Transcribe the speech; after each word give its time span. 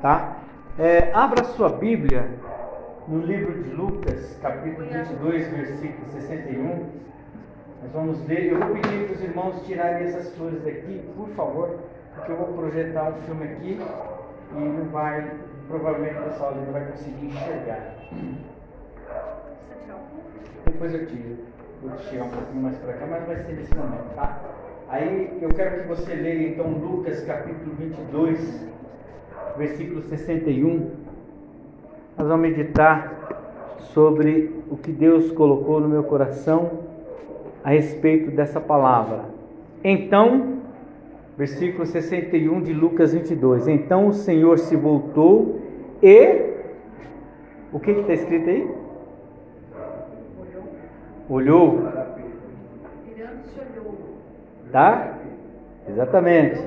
Tá? 0.00 0.38
É, 0.78 1.10
abra 1.12 1.44
sua 1.44 1.68
Bíblia 1.68 2.26
no 3.06 3.18
livro 3.18 3.62
de 3.62 3.68
Lucas, 3.68 4.38
capítulo 4.40 4.88
22, 4.88 5.48
versículo 5.48 6.10
61. 6.10 7.00
Nós 7.82 7.92
vamos 7.92 8.26
ler. 8.26 8.52
Eu 8.52 8.58
vou 8.60 8.68
pedir 8.76 9.06
para 9.06 9.14
os 9.14 9.22
irmãos 9.22 9.66
tirarem 9.66 10.06
essas 10.06 10.34
flores 10.36 10.64
daqui, 10.64 11.02
por 11.14 11.28
favor, 11.30 11.80
porque 12.14 12.32
eu 12.32 12.36
vou 12.36 12.46
projetar 12.54 13.10
um 13.10 13.14
filme 13.26 13.44
aqui 13.44 13.78
e 14.56 14.58
não 14.58 14.86
vai, 14.86 15.32
provavelmente 15.68 16.18
o 16.18 16.22
pessoal 16.22 16.54
não 16.54 16.72
vai 16.72 16.86
conseguir 16.86 17.26
enxergar. 17.26 17.96
Depois 20.64 20.94
eu 20.94 21.06
tiro. 21.08 21.36
Vou 21.82 21.96
tirar 21.98 22.24
um 22.24 22.30
pouquinho 22.30 22.62
mais 22.62 22.76
para 22.78 22.94
cá, 22.94 23.06
mas 23.06 23.26
vai 23.26 23.36
ser 23.36 23.52
nesse 23.52 23.74
momento, 23.74 24.14
tá? 24.14 24.40
Aí 24.88 25.38
eu 25.42 25.50
quero 25.50 25.82
que 25.82 25.88
você 25.88 26.14
leia 26.14 26.48
então 26.48 26.68
Lucas 26.68 27.22
capítulo 27.24 27.74
22, 27.76 28.70
versículo 29.56 30.02
61. 30.02 30.90
Nós 32.18 32.28
vamos 32.28 32.48
meditar 32.48 33.76
sobre 33.92 34.54
o 34.70 34.76
que 34.76 34.92
Deus 34.92 35.32
colocou 35.32 35.80
no 35.80 35.88
meu 35.88 36.04
coração 36.04 36.70
a 37.64 37.70
respeito 37.70 38.30
dessa 38.30 38.60
palavra. 38.60 39.24
Então, 39.82 40.58
versículo 41.36 41.86
61 41.86 42.62
de 42.62 42.72
Lucas 42.72 43.12
22. 43.12 43.68
Então 43.68 44.08
o 44.08 44.12
Senhor 44.12 44.58
se 44.58 44.76
voltou 44.76 45.60
e. 46.02 46.50
O 47.72 47.78
que 47.78 47.92
está 47.92 48.12
escrito 48.12 48.50
aí? 48.50 48.68
Olhou. 51.28 51.78
Tá? 54.72 55.18
Exatamente. 55.88 56.60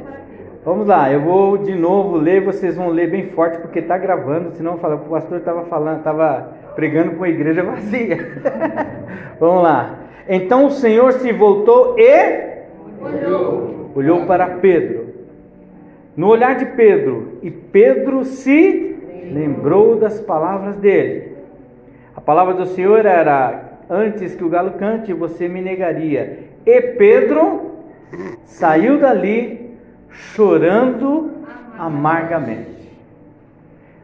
Vamos 0.66 0.88
lá, 0.88 1.12
eu 1.12 1.20
vou 1.20 1.58
de 1.58 1.76
novo 1.76 2.16
ler, 2.16 2.40
vocês 2.40 2.78
vão 2.78 2.88
ler 2.88 3.10
bem 3.10 3.28
forte 3.32 3.58
porque 3.58 3.80
está 3.80 3.98
gravando, 3.98 4.54
senão 4.54 4.78
fala, 4.78 4.96
o 4.96 5.10
pastor 5.10 5.40
estava 5.40 5.66
falando, 5.66 5.98
estava 5.98 6.54
pregando 6.74 7.18
com 7.18 7.26
a 7.26 7.30
igreja 7.30 7.62
vazia. 7.68 8.18
Vamos 9.38 9.62
lá. 9.62 10.00
Então 10.28 10.68
o 10.68 10.72
Senhor 10.72 11.12
se 11.14 11.34
voltou 11.34 12.00
e 12.00 12.64
olhou. 13.02 13.92
olhou 13.94 14.26
para 14.26 14.48
Pedro. 14.48 15.08
No 16.16 16.30
olhar 16.30 16.56
de 16.56 16.66
Pedro, 16.68 17.40
e 17.42 17.52
Pedro 17.52 18.24
se 18.24 18.96
lembrou 19.34 19.98
das 19.98 20.22
palavras 20.22 20.78
dele. 20.78 21.34
A 22.16 22.22
palavra 22.22 22.54
do 22.54 22.68
Senhor 22.68 23.06
era: 23.06 23.80
Antes 23.90 24.34
que 24.34 24.46
o 24.46 24.50
galo 24.50 24.72
cante, 24.72 25.12
você 25.12 25.50
me 25.50 25.60
negaria. 25.60 26.40
E 26.66 26.82
Pedro 26.82 27.72
saiu 28.46 28.98
dali 28.98 29.63
chorando 30.14 31.32
amargamente. 31.78 32.92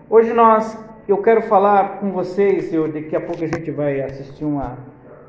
Hoje 0.09 0.33
nós, 0.33 0.77
eu 1.07 1.17
quero 1.17 1.43
falar 1.43 1.99
com 1.99 2.11
vocês, 2.11 2.73
eu, 2.73 2.91
daqui 2.91 3.15
a 3.15 3.21
pouco 3.21 3.43
a 3.43 3.47
gente 3.47 3.69
vai 3.71 4.01
assistir 4.01 4.43
uma, 4.43 4.77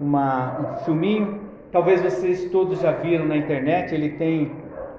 uma, 0.01 0.58
um 0.58 0.84
filminho, 0.84 1.41
talvez 1.70 2.01
vocês 2.01 2.51
todos 2.51 2.81
já 2.81 2.92
viram 2.92 3.27
na 3.27 3.36
internet, 3.36 3.95
ele 3.95 4.11
tem 4.11 4.53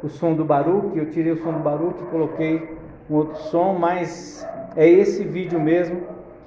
o 0.03 0.09
som 0.09 0.33
do 0.33 0.45
Baruch, 0.45 0.97
eu 0.97 1.09
tirei 1.09 1.31
o 1.31 1.37
som 1.37 1.51
do 1.51 1.59
Baruch 1.59 2.01
e 2.01 2.05
coloquei 2.05 2.77
um 3.09 3.15
outro 3.15 3.35
som, 3.35 3.73
mas 3.73 4.47
é 4.75 4.87
esse 4.87 5.23
vídeo 5.23 5.59
mesmo. 5.59 6.01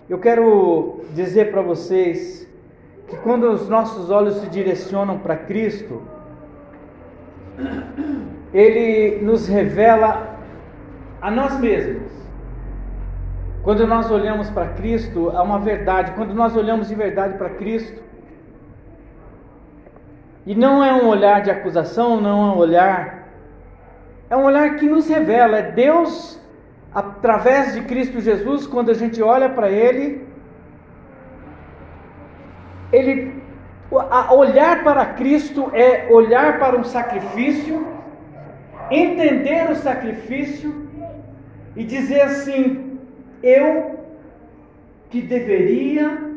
Eu 0.08 0.18
quero 0.18 1.00
dizer 1.12 1.50
para 1.50 1.62
vocês 1.62 2.48
que 3.08 3.16
quando 3.16 3.50
os 3.50 3.68
nossos 3.68 4.10
olhos 4.10 4.36
se 4.36 4.48
direcionam 4.48 5.18
para 5.18 5.36
Cristo, 5.36 6.02
ele 8.54 9.20
nos 9.20 9.48
revela 9.48 10.38
a 11.20 11.30
nós 11.30 11.58
mesmos. 11.58 12.12
Quando 13.64 13.86
nós 13.86 14.10
olhamos 14.10 14.48
para 14.50 14.68
Cristo, 14.68 15.30
há 15.30 15.42
uma 15.42 15.58
verdade. 15.58 16.12
Quando 16.12 16.32
nós 16.34 16.54
olhamos 16.54 16.88
de 16.88 16.94
verdade 16.94 17.36
para 17.36 17.50
Cristo, 17.50 18.00
e 20.46 20.54
não 20.54 20.84
é 20.84 20.92
um 20.92 21.08
olhar 21.08 21.42
de 21.42 21.50
acusação, 21.50 22.20
não 22.20 22.50
é 22.50 22.54
um 22.54 22.58
olhar, 22.58 23.28
é 24.30 24.36
um 24.36 24.44
olhar 24.44 24.76
que 24.76 24.86
nos 24.86 25.08
revela, 25.08 25.58
é 25.58 25.72
Deus 25.72 26.40
através 26.94 27.72
de 27.74 27.80
Cristo 27.80 28.20
Jesus, 28.20 28.66
quando 28.66 28.90
a 28.90 28.94
gente 28.94 29.20
olha 29.22 29.48
para 29.48 29.70
Ele, 29.70 30.28
Ele 32.92 33.42
olhar 34.30 34.84
para 34.84 35.06
Cristo 35.06 35.70
é 35.72 36.06
olhar 36.10 36.58
para 36.58 36.76
um 36.76 36.84
sacrifício, 36.84 37.93
entender 38.90 39.70
o 39.70 39.76
sacrifício 39.76 40.88
e 41.76 41.84
dizer 41.84 42.22
assim: 42.22 42.98
eu 43.42 44.00
que 45.10 45.20
deveria 45.20 46.32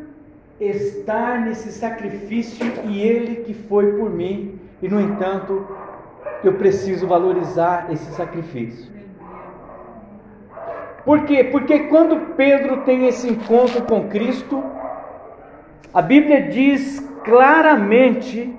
estar 0.59 1.41
nesse 1.41 1.71
sacrifício 1.71 2.65
e 2.85 3.01
ele 3.01 3.37
que 3.37 3.53
foi 3.53 3.93
por 3.93 4.09
mim, 4.09 4.59
e 4.81 4.87
no 4.87 4.99
entanto, 4.99 5.67
eu 6.43 6.53
preciso 6.53 7.07
valorizar 7.07 7.87
esse 7.91 8.11
sacrifício. 8.11 8.91
Por 11.05 11.23
quê? 11.23 11.43
Porque 11.43 11.79
quando 11.87 12.35
Pedro 12.35 12.81
tem 12.81 13.07
esse 13.07 13.29
encontro 13.29 13.83
com 13.83 14.09
Cristo, 14.09 14.61
a 15.93 16.01
Bíblia 16.01 16.49
diz 16.49 16.99
claramente 17.23 18.53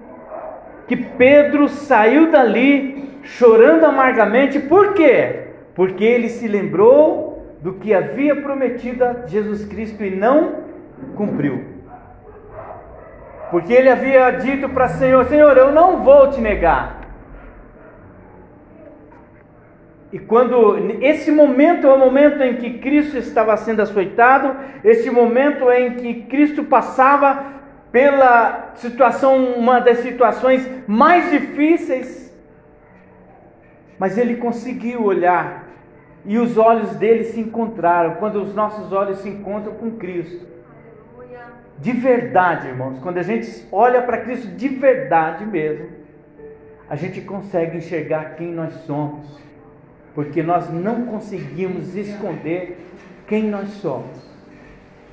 que 0.86 0.96
Pedro 0.96 1.68
saiu 1.68 2.30
dali 2.30 3.07
chorando 3.36 3.84
amargamente, 3.84 4.58
por 4.58 4.94
quê? 4.94 5.48
Porque 5.74 6.04
ele 6.04 6.28
se 6.28 6.48
lembrou 6.48 7.56
do 7.60 7.74
que 7.74 7.92
havia 7.92 8.36
prometido 8.36 9.04
a 9.04 9.26
Jesus 9.26 9.64
Cristo 9.64 10.02
e 10.02 10.14
não 10.14 10.64
cumpriu. 11.14 11.64
Porque 13.50 13.72
ele 13.72 13.90
havia 13.90 14.30
dito 14.30 14.68
para 14.68 14.88
Senhor: 14.88 15.24
Senhor, 15.26 15.56
eu 15.56 15.72
não 15.72 16.02
vou 16.02 16.30
te 16.30 16.40
negar. 16.40 16.98
E 20.10 20.18
quando 20.18 20.78
esse 21.02 21.30
momento 21.30 21.86
é 21.86 21.92
o 21.92 21.98
momento 21.98 22.42
em 22.42 22.56
que 22.56 22.78
Cristo 22.78 23.18
estava 23.18 23.54
sendo 23.58 23.82
açoitado, 23.82 24.56
esse 24.82 25.10
momento 25.10 25.70
em 25.70 25.94
que 25.94 26.22
Cristo 26.22 26.64
passava 26.64 27.44
pela 27.92 28.70
situação, 28.74 29.36
uma 29.54 29.80
das 29.80 29.98
situações 29.98 30.66
mais 30.86 31.30
difíceis, 31.30 32.27
mas 33.98 34.16
ele 34.16 34.36
conseguiu 34.36 35.04
olhar 35.04 35.68
e 36.24 36.38
os 36.38 36.56
olhos 36.56 36.96
dele 36.96 37.24
se 37.24 37.40
encontraram. 37.40 38.16
Quando 38.16 38.42
os 38.42 38.54
nossos 38.54 38.92
olhos 38.92 39.18
se 39.18 39.28
encontram 39.28 39.74
com 39.74 39.92
Cristo, 39.92 40.46
de 41.78 41.92
verdade, 41.92 42.68
irmãos, 42.68 42.98
quando 42.98 43.18
a 43.18 43.22
gente 43.22 43.66
olha 43.70 44.02
para 44.02 44.18
Cristo 44.18 44.48
de 44.48 44.68
verdade 44.68 45.44
mesmo, 45.44 45.86
a 46.88 46.96
gente 46.96 47.20
consegue 47.20 47.76
enxergar 47.76 48.36
quem 48.36 48.52
nós 48.52 48.72
somos 48.86 49.38
porque 50.18 50.42
nós 50.42 50.68
não 50.68 51.06
conseguimos 51.06 51.94
esconder 51.94 52.76
quem 53.24 53.44
nós 53.44 53.68
somos. 53.74 54.18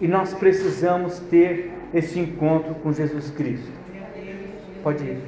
E 0.02 0.08
nós 0.08 0.34
precisamos 0.34 1.20
ter 1.30 1.72
esse 1.94 2.20
encontro 2.20 2.74
com 2.74 2.92
Jesus 2.92 3.30
Cristo. 3.30 3.72
Pode 4.82 5.04
ir. 5.04 5.20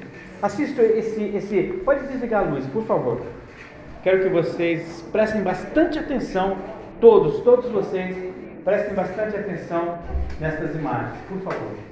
Assista 0.41 0.81
esse, 0.81 1.23
esse. 1.25 1.79
Pode 1.85 2.07
desligar 2.07 2.47
a 2.47 2.49
luz, 2.49 2.65
por 2.65 2.87
favor. 2.87 3.21
Quero 4.07 4.23
que 4.23 4.29
vocês 4.29 5.03
prestem 5.11 5.41
bastante 5.41 5.99
atenção, 5.99 6.55
todos, 7.01 7.41
todos 7.41 7.69
vocês, 7.69 8.15
prestem 8.63 8.95
bastante 8.95 9.35
atenção 9.35 9.99
nestas 10.39 10.73
imagens, 10.75 11.17
por 11.27 11.41
favor. 11.41 11.86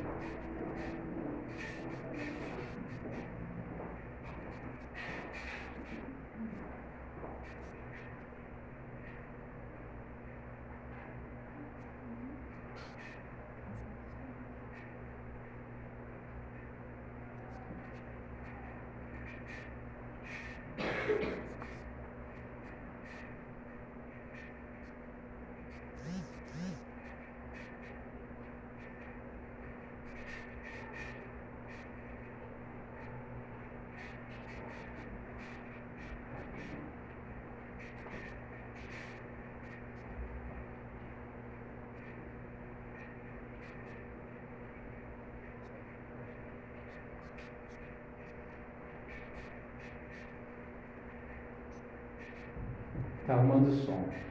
Está 53.25 53.33
arrumando 53.33 53.69
o 53.69 54.24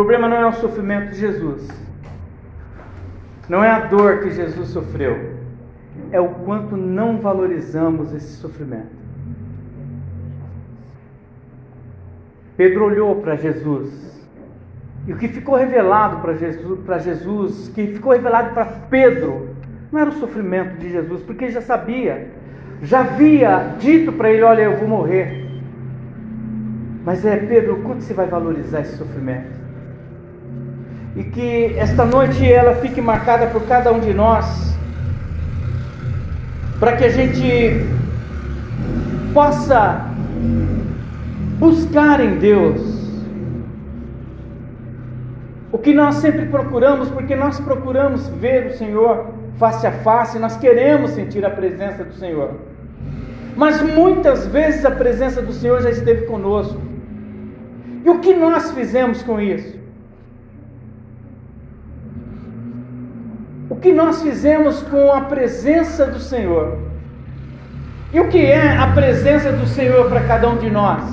problema 0.00 0.26
não 0.26 0.38
é 0.38 0.46
o 0.46 0.52
sofrimento 0.54 1.10
de 1.10 1.18
Jesus, 1.18 1.68
não 3.50 3.62
é 3.62 3.70
a 3.70 3.80
dor 3.80 4.20
que 4.20 4.30
Jesus 4.30 4.68
sofreu, 4.68 5.34
é 6.10 6.18
o 6.18 6.30
quanto 6.30 6.74
não 6.74 7.18
valorizamos 7.18 8.14
esse 8.14 8.38
sofrimento. 8.38 8.98
Pedro 12.56 12.86
olhou 12.86 13.16
para 13.16 13.36
Jesus 13.36 14.26
e 15.06 15.12
o 15.12 15.18
que 15.18 15.28
ficou 15.28 15.54
revelado 15.54 16.22
para 16.22 16.32
Jesus, 16.32 16.80
para 16.80 16.98
Jesus, 16.98 17.68
que 17.74 17.88
ficou 17.88 18.12
revelado 18.12 18.54
para 18.54 18.64
Pedro, 18.64 19.50
não 19.92 20.00
era 20.00 20.08
o 20.08 20.14
sofrimento 20.14 20.78
de 20.78 20.88
Jesus, 20.88 21.22
porque 21.24 21.44
ele 21.44 21.52
já 21.52 21.60
sabia, 21.60 22.30
já 22.80 23.00
havia 23.00 23.74
dito 23.78 24.12
para 24.12 24.30
ele: 24.30 24.44
Olha, 24.44 24.62
eu 24.62 24.78
vou 24.78 24.88
morrer. 24.88 25.46
Mas 27.04 27.22
é, 27.26 27.36
Pedro, 27.36 27.82
quanto 27.82 28.02
você 28.02 28.14
vai 28.14 28.26
valorizar 28.26 28.80
esse 28.80 28.96
sofrimento? 28.96 29.60
E 31.16 31.24
que 31.24 31.74
esta 31.76 32.04
noite 32.04 32.50
ela 32.50 32.74
fique 32.76 33.00
marcada 33.00 33.46
por 33.48 33.62
cada 33.66 33.92
um 33.92 34.00
de 34.00 34.14
nós, 34.14 34.76
para 36.78 36.96
que 36.96 37.04
a 37.04 37.10
gente 37.10 37.84
possa 39.34 40.06
buscar 41.58 42.20
em 42.20 42.36
Deus 42.38 42.80
o 45.72 45.78
que 45.78 45.92
nós 45.94 46.16
sempre 46.16 46.46
procuramos, 46.46 47.08
porque 47.10 47.36
nós 47.36 47.60
procuramos 47.60 48.28
ver 48.28 48.66
o 48.66 48.76
Senhor 48.76 49.26
face 49.58 49.86
a 49.86 49.92
face, 49.92 50.38
nós 50.38 50.56
queremos 50.56 51.10
sentir 51.10 51.44
a 51.44 51.50
presença 51.50 52.02
do 52.02 52.14
Senhor. 52.14 52.52
Mas 53.56 53.82
muitas 53.82 54.46
vezes 54.46 54.84
a 54.84 54.90
presença 54.90 55.42
do 55.42 55.52
Senhor 55.52 55.82
já 55.82 55.90
esteve 55.90 56.26
conosco. 56.26 56.80
E 58.04 58.08
o 58.08 58.20
que 58.20 58.34
nós 58.34 58.70
fizemos 58.70 59.22
com 59.22 59.40
isso? 59.40 59.79
Que 63.80 63.92
nós 63.92 64.22
fizemos 64.22 64.82
com 64.82 65.12
a 65.12 65.22
presença 65.22 66.06
do 66.06 66.18
Senhor. 66.18 66.78
E 68.12 68.20
o 68.20 68.28
que 68.28 68.44
é 68.44 68.76
a 68.76 68.88
presença 68.88 69.52
do 69.52 69.66
Senhor 69.66 70.08
para 70.08 70.22
cada 70.22 70.48
um 70.48 70.58
de 70.58 70.70
nós? 70.70 71.04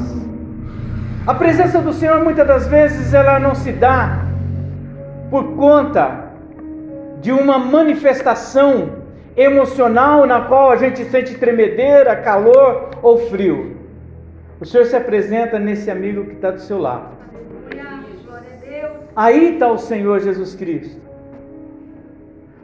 A 1.25 1.33
presença 1.33 1.79
do 1.79 1.93
Senhor 1.93 2.23
muitas 2.23 2.47
das 2.47 2.67
vezes 2.67 3.13
ela 3.13 3.39
não 3.39 3.53
se 3.53 3.71
dá 3.71 4.25
por 5.29 5.55
conta 5.55 6.31
de 7.21 7.31
uma 7.31 7.57
manifestação 7.59 8.89
emocional 9.35 10.25
na 10.25 10.41
qual 10.41 10.71
a 10.71 10.75
gente 10.75 11.05
sente 11.05 11.35
tremedeira, 11.35 12.15
calor 12.15 12.89
ou 13.01 13.29
frio. 13.29 13.77
O 14.59 14.65
Senhor 14.65 14.85
se 14.85 14.95
apresenta 14.95 15.59
nesse 15.59 15.91
amigo 15.91 16.25
que 16.25 16.33
está 16.33 16.51
do 16.51 16.59
seu 16.59 16.79
lado. 16.79 17.15
Aí 19.15 19.53
está 19.53 19.71
o 19.71 19.77
Senhor 19.77 20.19
Jesus 20.19 20.55
Cristo. 20.55 21.06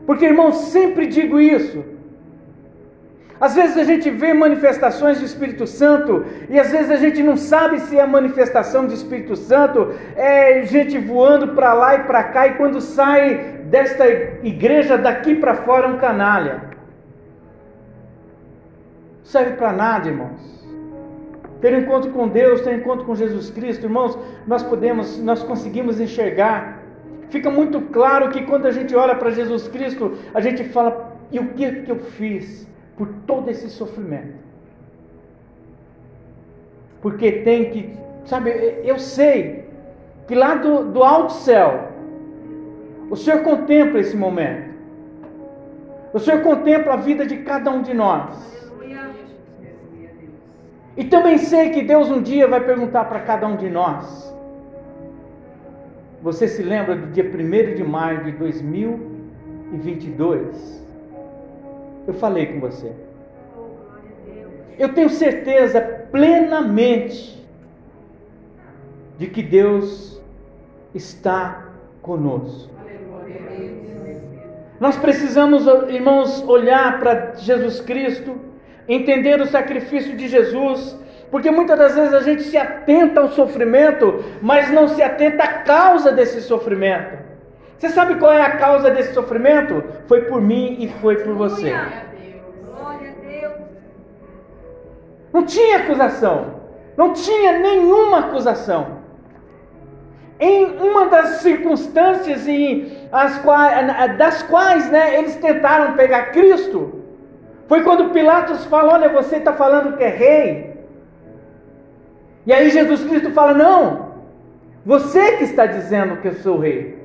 Porque, 0.05 0.25
irmãos, 0.25 0.55
sempre 0.75 1.07
digo 1.07 1.39
isso. 1.39 1.83
Às 3.39 3.55
vezes 3.55 3.77
a 3.77 3.83
gente 3.83 4.09
vê 4.09 4.33
manifestações 4.33 5.19
do 5.19 5.25
Espírito 5.25 5.65
Santo 5.67 6.25
e 6.49 6.57
às 6.57 6.71
vezes 6.71 6.89
a 6.89 6.95
gente 6.95 7.21
não 7.21 7.35
sabe 7.35 7.79
se 7.81 7.97
é 7.97 8.05
manifestação 8.05 8.85
do 8.85 8.93
Espírito 8.93 9.35
Santo, 9.35 9.93
é 10.15 10.63
gente 10.63 10.97
voando 10.97 11.49
para 11.49 11.73
lá 11.73 11.95
e 11.95 12.03
para 12.03 12.23
cá 12.23 12.47
e 12.47 12.53
quando 12.53 12.79
sai 12.79 13.63
desta 13.65 14.07
igreja 14.43 14.97
daqui 14.97 15.35
para 15.35 15.55
fora 15.55 15.87
é 15.87 15.89
um 15.89 15.97
canalha. 15.97 16.71
Serve 19.23 19.53
para 19.53 19.73
nada, 19.73 20.07
irmãos. 20.07 20.53
Ter 21.59 21.73
um 21.73 21.79
encontro 21.79 22.11
com 22.11 22.27
Deus, 22.27 22.61
ter 22.61 22.69
um 22.69 22.77
encontro 22.77 23.05
com 23.05 23.15
Jesus 23.15 23.49
Cristo, 23.49 23.85
irmãos, 23.85 24.17
nós 24.45 24.63
podemos, 24.63 25.19
nós 25.19 25.41
conseguimos 25.43 25.99
enxergar. 25.99 26.82
Fica 27.33 27.49
muito 27.49 27.81
claro 27.81 28.29
que 28.29 28.43
quando 28.43 28.67
a 28.67 28.71
gente 28.71 28.95
olha 28.95 29.15
para 29.15 29.31
Jesus 29.31 29.67
Cristo, 29.67 30.15
a 30.35 30.39
gente 30.39 30.63
fala: 30.65 31.17
e 31.31 31.39
o 31.39 31.47
que 31.53 31.81
que 31.81 31.91
eu 31.91 31.97
fiz 31.97 32.67
por 32.95 33.07
todo 33.25 33.49
esse 33.49 33.71
sofrimento? 33.71 34.35
Porque 37.01 37.31
tem 37.47 37.71
que, 37.71 37.97
sabe, 38.25 38.51
eu 38.83 38.99
sei 38.99 39.65
que 40.27 40.35
lá 40.35 40.53
do, 40.53 40.91
do 40.91 41.03
alto 41.03 41.33
céu, 41.33 41.89
o 43.09 43.15
Senhor 43.15 43.41
contempla 43.41 43.99
esse 43.99 44.15
momento. 44.15 44.71
O 46.13 46.19
Senhor 46.19 46.43
contempla 46.43 46.93
a 46.93 46.97
vida 46.97 47.25
de 47.25 47.37
cada 47.37 47.71
um 47.71 47.81
de 47.81 47.95
nós. 47.95 48.29
E 50.95 51.03
também 51.05 51.39
sei 51.39 51.71
que 51.71 51.81
Deus 51.81 52.11
um 52.11 52.21
dia 52.21 52.47
vai 52.47 52.59
perguntar 52.59 53.05
para 53.05 53.21
cada 53.21 53.47
um 53.47 53.55
de 53.55 53.71
nós. 53.71 54.32
Você 56.23 56.47
se 56.47 56.63
lembra 56.63 56.95
do 56.95 57.07
dia 57.07 57.25
1 57.25 57.75
de 57.75 57.83
maio 57.83 58.23
de 58.23 58.31
2022? 58.31 60.81
Eu 62.07 62.13
falei 62.13 62.45
com 62.45 62.61
você. 62.61 62.93
Eu 64.79 64.93
tenho 64.93 65.09
certeza 65.09 65.81
plenamente 65.81 67.45
de 69.17 69.27
que 69.27 69.43
Deus 69.43 70.23
está 70.95 71.73
conosco. 72.01 72.71
Nós 74.79 74.95
precisamos, 74.95 75.67
irmãos, 75.89 76.41
olhar 76.47 77.01
para 77.01 77.35
Jesus 77.35 77.81
Cristo, 77.81 78.37
entender 78.87 79.41
o 79.41 79.45
sacrifício 79.45 80.15
de 80.15 80.29
Jesus, 80.29 80.97
porque 81.33 81.49
muitas 81.49 81.79
das 81.79 81.95
vezes 81.95 82.13
a 82.13 82.19
gente 82.19 82.43
se 82.43 82.55
atenta 82.55 83.19
ao 83.19 83.29
sofrimento, 83.29 84.23
mas 84.39 84.71
não 84.71 84.87
se 84.87 85.01
atenta 85.01 85.43
à 85.43 85.47
causa 85.63 86.11
desse 86.11 86.41
sofrimento. 86.41 87.17
Você 87.75 87.89
sabe 87.89 88.19
qual 88.19 88.31
é 88.31 88.43
a 88.43 88.55
causa 88.57 88.91
desse 88.91 89.15
sofrimento? 89.15 89.83
Foi 90.07 90.21
por 90.25 90.39
mim 90.39 90.77
e 90.79 90.89
foi 91.01 91.15
por 91.23 91.33
você. 91.33 91.71
Glória 92.63 93.09
a 93.09 93.27
Deus. 93.27 93.53
Não 95.33 95.43
tinha 95.43 95.77
acusação. 95.77 96.61
Não 96.95 97.13
tinha 97.13 97.53
nenhuma 97.53 98.19
acusação. 98.19 98.99
Em 100.39 100.65
uma 100.65 101.07
das 101.07 101.41
circunstâncias 101.41 102.47
em 102.47 103.09
as 103.11 103.39
quais, 103.39 104.17
das 104.19 104.43
quais 104.43 104.91
né, 104.91 105.17
eles 105.17 105.35
tentaram 105.37 105.95
pegar 105.95 106.27
Cristo, 106.27 107.01
foi 107.67 107.81
quando 107.81 108.11
Pilatos 108.11 108.65
falou: 108.65 108.91
Olha, 108.91 109.09
você 109.09 109.37
está 109.37 109.53
falando 109.53 109.97
que 109.97 110.03
é 110.03 110.09
rei. 110.09 110.72
E 112.45 112.53
aí 112.53 112.69
Jesus 112.69 113.03
Cristo 113.03 113.31
fala: 113.31 113.53
Não, 113.53 114.13
você 114.85 115.37
que 115.37 115.43
está 115.43 115.65
dizendo 115.65 116.17
que 116.17 116.27
eu 116.27 116.33
sou 116.35 116.59
rei. 116.59 117.01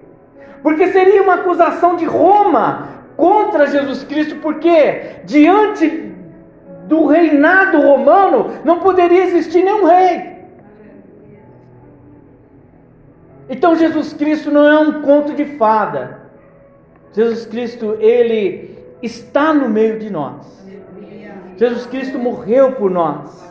Porque 0.62 0.88
seria 0.88 1.23
uma 1.23 1.35
acusação 1.35 1.97
de 1.97 2.04
Roma 2.04 2.88
contra 3.16 3.66
Jesus 3.66 4.02
Cristo, 4.04 4.37
porque 4.37 5.21
diante 5.25 6.12
do 6.87 7.07
reinado 7.07 7.80
romano 7.80 8.61
não 8.64 8.80
poderia 8.80 9.25
existir 9.25 9.62
nenhum 9.62 9.85
rei. 9.85 10.38
Então 13.49 13.76
Jesus 13.76 14.12
Cristo 14.12 14.50
não 14.50 14.66
é 14.66 14.78
um 14.78 15.02
conto 15.02 15.33
de 15.33 15.45
fada. 15.45 16.18
Jesus 17.12 17.47
Cristo, 17.47 17.97
ele 17.99 18.78
está 19.02 19.54
no 19.54 19.68
meio 19.68 19.99
de 19.99 20.11
nós. 20.11 20.47
Jesus 21.57 21.87
Cristo 21.87 22.18
morreu 22.18 22.73
por 22.73 22.90
nós. 22.90 23.48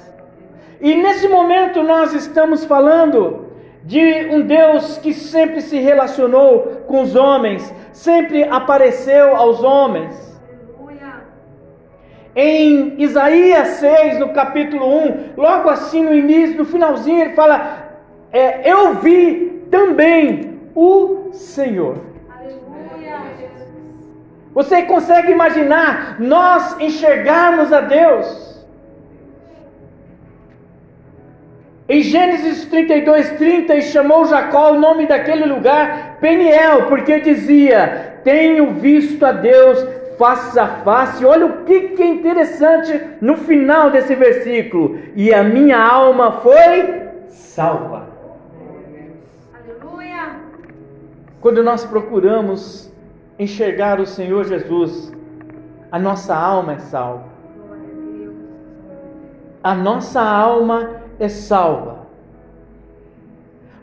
E 0.80 0.96
nesse 0.96 1.28
momento 1.28 1.82
nós 1.82 2.14
estamos 2.14 2.66
falando 2.66 3.48
de 3.84 4.28
um 4.32 4.42
Deus 4.42 4.98
que 4.98 5.14
sempre 5.14 5.62
se 5.62 5.80
relacionou 5.80 6.84
com 6.88 7.02
os 7.02 7.16
homens, 7.16 7.74
sempre 7.92 8.44
apareceu 8.44 9.36
aos 9.36 9.64
homens. 9.64 10.28
Em 12.36 13.02
Isaías 13.02 13.68
6, 13.80 14.20
no 14.20 14.30
capítulo 14.30 14.86
1, 14.86 15.34
logo 15.38 15.70
assim 15.70 16.04
no 16.04 16.14
início, 16.14 16.58
no 16.58 16.66
finalzinho, 16.66 17.22
ele 17.22 17.34
fala: 17.34 17.90
é, 18.32 18.72
Eu 18.72 18.94
vi 18.96 19.66
também 19.72 20.60
o 20.76 21.30
Senhor. 21.32 21.98
Você 24.54 24.84
consegue 24.84 25.32
imaginar 25.32 26.18
nós 26.20 26.80
enxergarmos 26.80 27.74
a 27.74 27.82
Deus? 27.82 28.47
Em 31.90 32.02
Gênesis 32.02 32.66
32, 32.66 33.38
30, 33.38 33.76
e 33.76 33.82
chamou 33.82 34.26
Jacó 34.26 34.74
o 34.74 34.80
nome 34.80 35.08
daquele 35.08 35.46
lugar 35.46 36.18
Peniel, 36.20 36.88
porque 36.88 37.22
dizia: 37.22 38.20
Tenho 38.26 38.74
visto 38.74 39.26
a 39.26 39.32
Deus 39.32 39.88
face 40.18 40.60
a 40.60 40.68
face. 40.84 41.26
Olha 41.26 41.46
o 41.46 41.64
que, 41.64 41.90
que 41.90 42.04
é 42.04 42.08
interessante 42.08 43.02
no 43.22 43.38
final 43.38 43.90
desse 43.90 44.16
versículo: 44.16 45.00
E 45.16 45.34
a 45.34 45.44
minha 45.44 45.80
alma 45.80 46.34
foi 46.42 47.08
salva. 47.30 48.10
Aleluia. 49.54 50.36
Quando 51.40 51.64
nós 51.64 51.86
procuramos 51.86 52.92
enxergar 53.40 54.02
o 54.02 54.06
Senhor 54.06 54.44
Jesus, 54.44 55.14
a 55.90 55.98
nossa 55.98 56.36
alma 56.36 56.74
é 56.74 56.80
salva. 56.80 57.38
A 59.64 59.74
nossa 59.74 60.22
alma 60.22 60.90
é 61.04 61.07
salva. 61.30 62.08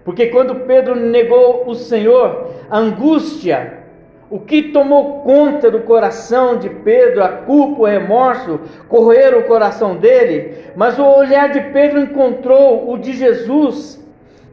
Porque 0.05 0.27
quando 0.27 0.67
Pedro 0.67 0.95
negou 0.95 1.65
o 1.67 1.75
Senhor, 1.75 2.51
a 2.71 2.79
angústia, 2.79 3.85
o 4.31 4.39
que 4.39 4.65
tomou 4.65 5.21
conta 5.21 5.71
do 5.71 5.81
coração 5.81 6.59
de 6.59 6.69
Pedro, 6.69 7.23
a 7.23 7.29
culpa, 7.29 7.83
o 7.83 7.87
remorso, 7.87 8.61
correram 8.89 9.41
o 9.41 9.45
coração 9.45 9.97
dele, 9.97 10.59
mas 10.77 10.99
o 10.99 11.05
olhar 11.05 11.51
de 11.51 11.61
Pedro 11.73 12.01
encontrou 12.01 12.91
o 12.91 12.99
de 12.99 13.13
Jesus 13.13 14.04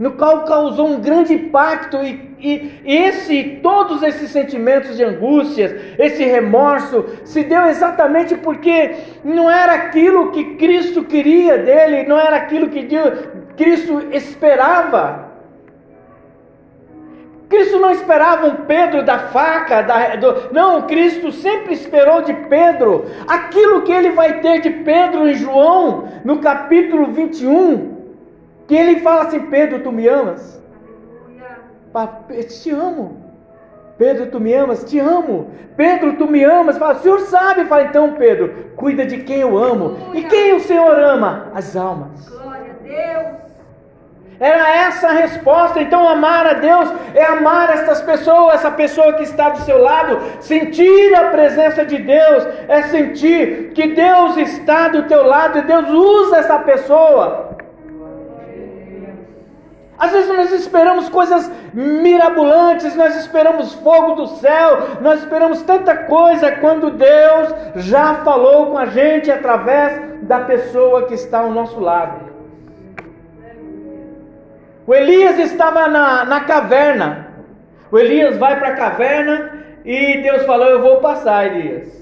no 0.01 0.13
qual 0.13 0.45
causou 0.45 0.87
um 0.87 0.99
grande 0.99 1.35
impacto 1.35 1.97
e, 1.97 2.35
e, 2.39 2.81
esse, 2.83 3.59
todos 3.61 4.01
esses 4.01 4.31
sentimentos 4.31 4.97
de 4.97 5.03
angústias, 5.03 5.75
esse 5.99 6.23
remorso, 6.23 7.05
se 7.23 7.43
deu 7.43 7.67
exatamente 7.67 8.35
porque 8.35 8.95
não 9.23 9.47
era 9.47 9.73
aquilo 9.73 10.31
que 10.31 10.55
Cristo 10.55 11.03
queria 11.03 11.59
dele, 11.59 12.07
não 12.07 12.19
era 12.19 12.35
aquilo 12.37 12.67
que 12.69 12.81
Deus, 12.81 13.13
Cristo 13.55 14.07
esperava. 14.11 15.29
Cristo 17.47 17.77
não 17.77 17.91
esperava 17.91 18.47
um 18.47 18.55
Pedro 18.65 19.03
da 19.03 19.19
faca, 19.19 19.83
da, 19.83 20.15
do, 20.15 20.51
não, 20.51 20.81
Cristo 20.87 21.31
sempre 21.31 21.75
esperou 21.75 22.23
de 22.23 22.33
Pedro 22.33 23.05
aquilo 23.27 23.83
que 23.83 23.91
ele 23.91 24.09
vai 24.09 24.39
ter 24.39 24.61
de 24.61 24.71
Pedro 24.71 25.27
em 25.27 25.35
João, 25.35 26.07
no 26.25 26.39
capítulo 26.39 27.11
21, 27.11 27.90
que 28.71 28.77
ele 28.77 29.01
fala 29.01 29.23
assim: 29.23 29.41
Pedro, 29.47 29.79
tu 29.79 29.91
me 29.91 30.07
amas? 30.07 30.63
Eu 32.29 32.47
te 32.47 32.71
amo. 32.71 33.21
Pedro, 33.97 34.27
tu 34.27 34.39
me 34.39 34.53
amas? 34.53 34.85
Te 34.85 34.97
amo. 34.97 35.51
Pedro, 35.75 36.13
tu 36.13 36.25
me 36.25 36.41
amas? 36.41 36.77
Fala, 36.77 36.93
o 36.93 36.99
Senhor 37.01 37.19
sabe. 37.19 37.65
Fala, 37.65 37.83
então, 37.83 38.13
Pedro, 38.13 38.71
cuida 38.77 39.05
de 39.05 39.23
quem 39.23 39.41
eu 39.41 39.57
amo. 39.57 39.97
E 40.13 40.23
quem 40.23 40.53
o 40.53 40.61
Senhor 40.61 40.97
ama? 40.97 41.51
As 41.53 41.75
almas. 41.75 42.29
Glória 42.29 42.71
a 42.71 42.81
Deus. 42.81 43.41
Era 44.39 44.69
essa 44.87 45.09
a 45.09 45.11
resposta. 45.11 45.81
Então, 45.81 46.07
amar 46.07 46.47
a 46.47 46.53
Deus 46.53 46.89
é 47.13 47.25
amar 47.25 47.71
estas 47.71 48.01
pessoas, 48.01 48.55
essa 48.55 48.71
pessoa 48.71 49.11
que 49.13 49.23
está 49.23 49.49
do 49.49 49.59
seu 49.63 49.79
lado. 49.79 50.17
Sentir 50.39 51.13
a 51.13 51.25
presença 51.25 51.85
de 51.85 51.97
Deus 51.97 52.47
é 52.69 52.83
sentir 52.83 53.73
que 53.73 53.87
Deus 53.87 54.37
está 54.37 54.87
do 54.87 55.03
teu 55.03 55.27
lado 55.27 55.59
e 55.59 55.63
Deus 55.63 55.89
usa 55.89 56.37
essa 56.37 56.57
pessoa 56.59 57.50
às 60.01 60.11
vezes 60.13 60.29
nós 60.29 60.51
esperamos 60.51 61.09
coisas 61.09 61.51
mirabolantes, 61.75 62.95
nós 62.95 63.15
esperamos 63.17 63.75
fogo 63.75 64.15
do 64.15 64.25
céu, 64.37 64.97
nós 64.99 65.19
esperamos 65.19 65.61
tanta 65.61 65.95
coisa 65.95 66.53
quando 66.53 66.89
Deus 66.89 67.53
já 67.75 68.15
falou 68.23 68.71
com 68.71 68.79
a 68.79 68.87
gente 68.87 69.29
através 69.29 70.23
da 70.23 70.39
pessoa 70.39 71.03
que 71.03 71.13
está 71.13 71.41
ao 71.41 71.51
nosso 71.51 71.79
lado. 71.79 72.31
O 74.87 74.95
Elias 74.95 75.37
estava 75.37 75.87
na, 75.87 76.25
na 76.25 76.39
caverna, 76.45 77.27
O 77.91 77.99
Elias 77.99 78.39
vai 78.39 78.57
para 78.57 78.69
a 78.69 78.75
caverna 78.75 79.63
e 79.85 80.17
Deus 80.23 80.47
falou: 80.47 80.65
Eu 80.65 80.81
vou 80.81 80.97
passar, 80.97 81.45
Elias. 81.45 82.00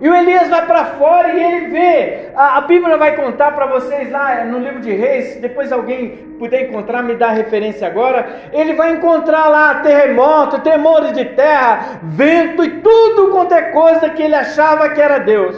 E 0.00 0.08
o 0.08 0.14
Elias 0.14 0.48
vai 0.48 0.64
para 0.64 0.84
fora 0.84 1.32
e 1.32 1.42
ele 1.42 1.66
vê. 1.68 2.28
A, 2.34 2.58
a 2.58 2.60
Bíblia 2.60 2.96
vai 2.96 3.16
contar 3.16 3.52
para 3.52 3.66
vocês 3.66 4.10
lá 4.10 4.44
no 4.44 4.58
livro 4.58 4.80
de 4.80 4.92
Reis. 4.92 5.36
Depois 5.40 5.72
alguém 5.72 6.36
puder 6.38 6.68
encontrar, 6.68 7.02
me 7.02 7.14
dá 7.14 7.30
referência 7.30 7.86
agora. 7.86 8.28
Ele 8.52 8.74
vai 8.74 8.92
encontrar 8.92 9.48
lá 9.48 9.76
terremoto, 9.76 10.60
tremores 10.60 11.12
de 11.12 11.24
terra, 11.24 12.00
vento 12.02 12.62
e 12.62 12.80
tudo 12.80 13.30
quanto 13.30 13.54
é 13.54 13.62
coisa 13.62 14.10
que 14.10 14.22
ele 14.22 14.36
achava 14.36 14.90
que 14.90 15.00
era 15.00 15.18
Deus. 15.18 15.56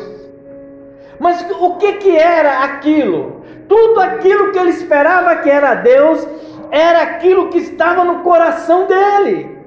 Mas 1.18 1.46
o 1.60 1.76
que 1.76 1.94
que 1.94 2.16
era 2.16 2.64
aquilo? 2.64 3.44
Tudo 3.68 4.00
aquilo 4.00 4.52
que 4.52 4.58
ele 4.58 4.70
esperava 4.70 5.36
que 5.36 5.50
era 5.50 5.74
Deus 5.74 6.26
era 6.70 7.02
aquilo 7.02 7.50
que 7.50 7.58
estava 7.58 8.04
no 8.04 8.20
coração 8.20 8.86
dele. 8.86 9.58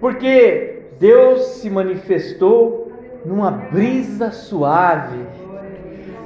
Porque 0.00 0.84
Deus 0.98 1.40
se 1.58 1.68
manifestou 1.68 2.87
numa 3.24 3.50
brisa 3.50 4.30
suave, 4.30 5.24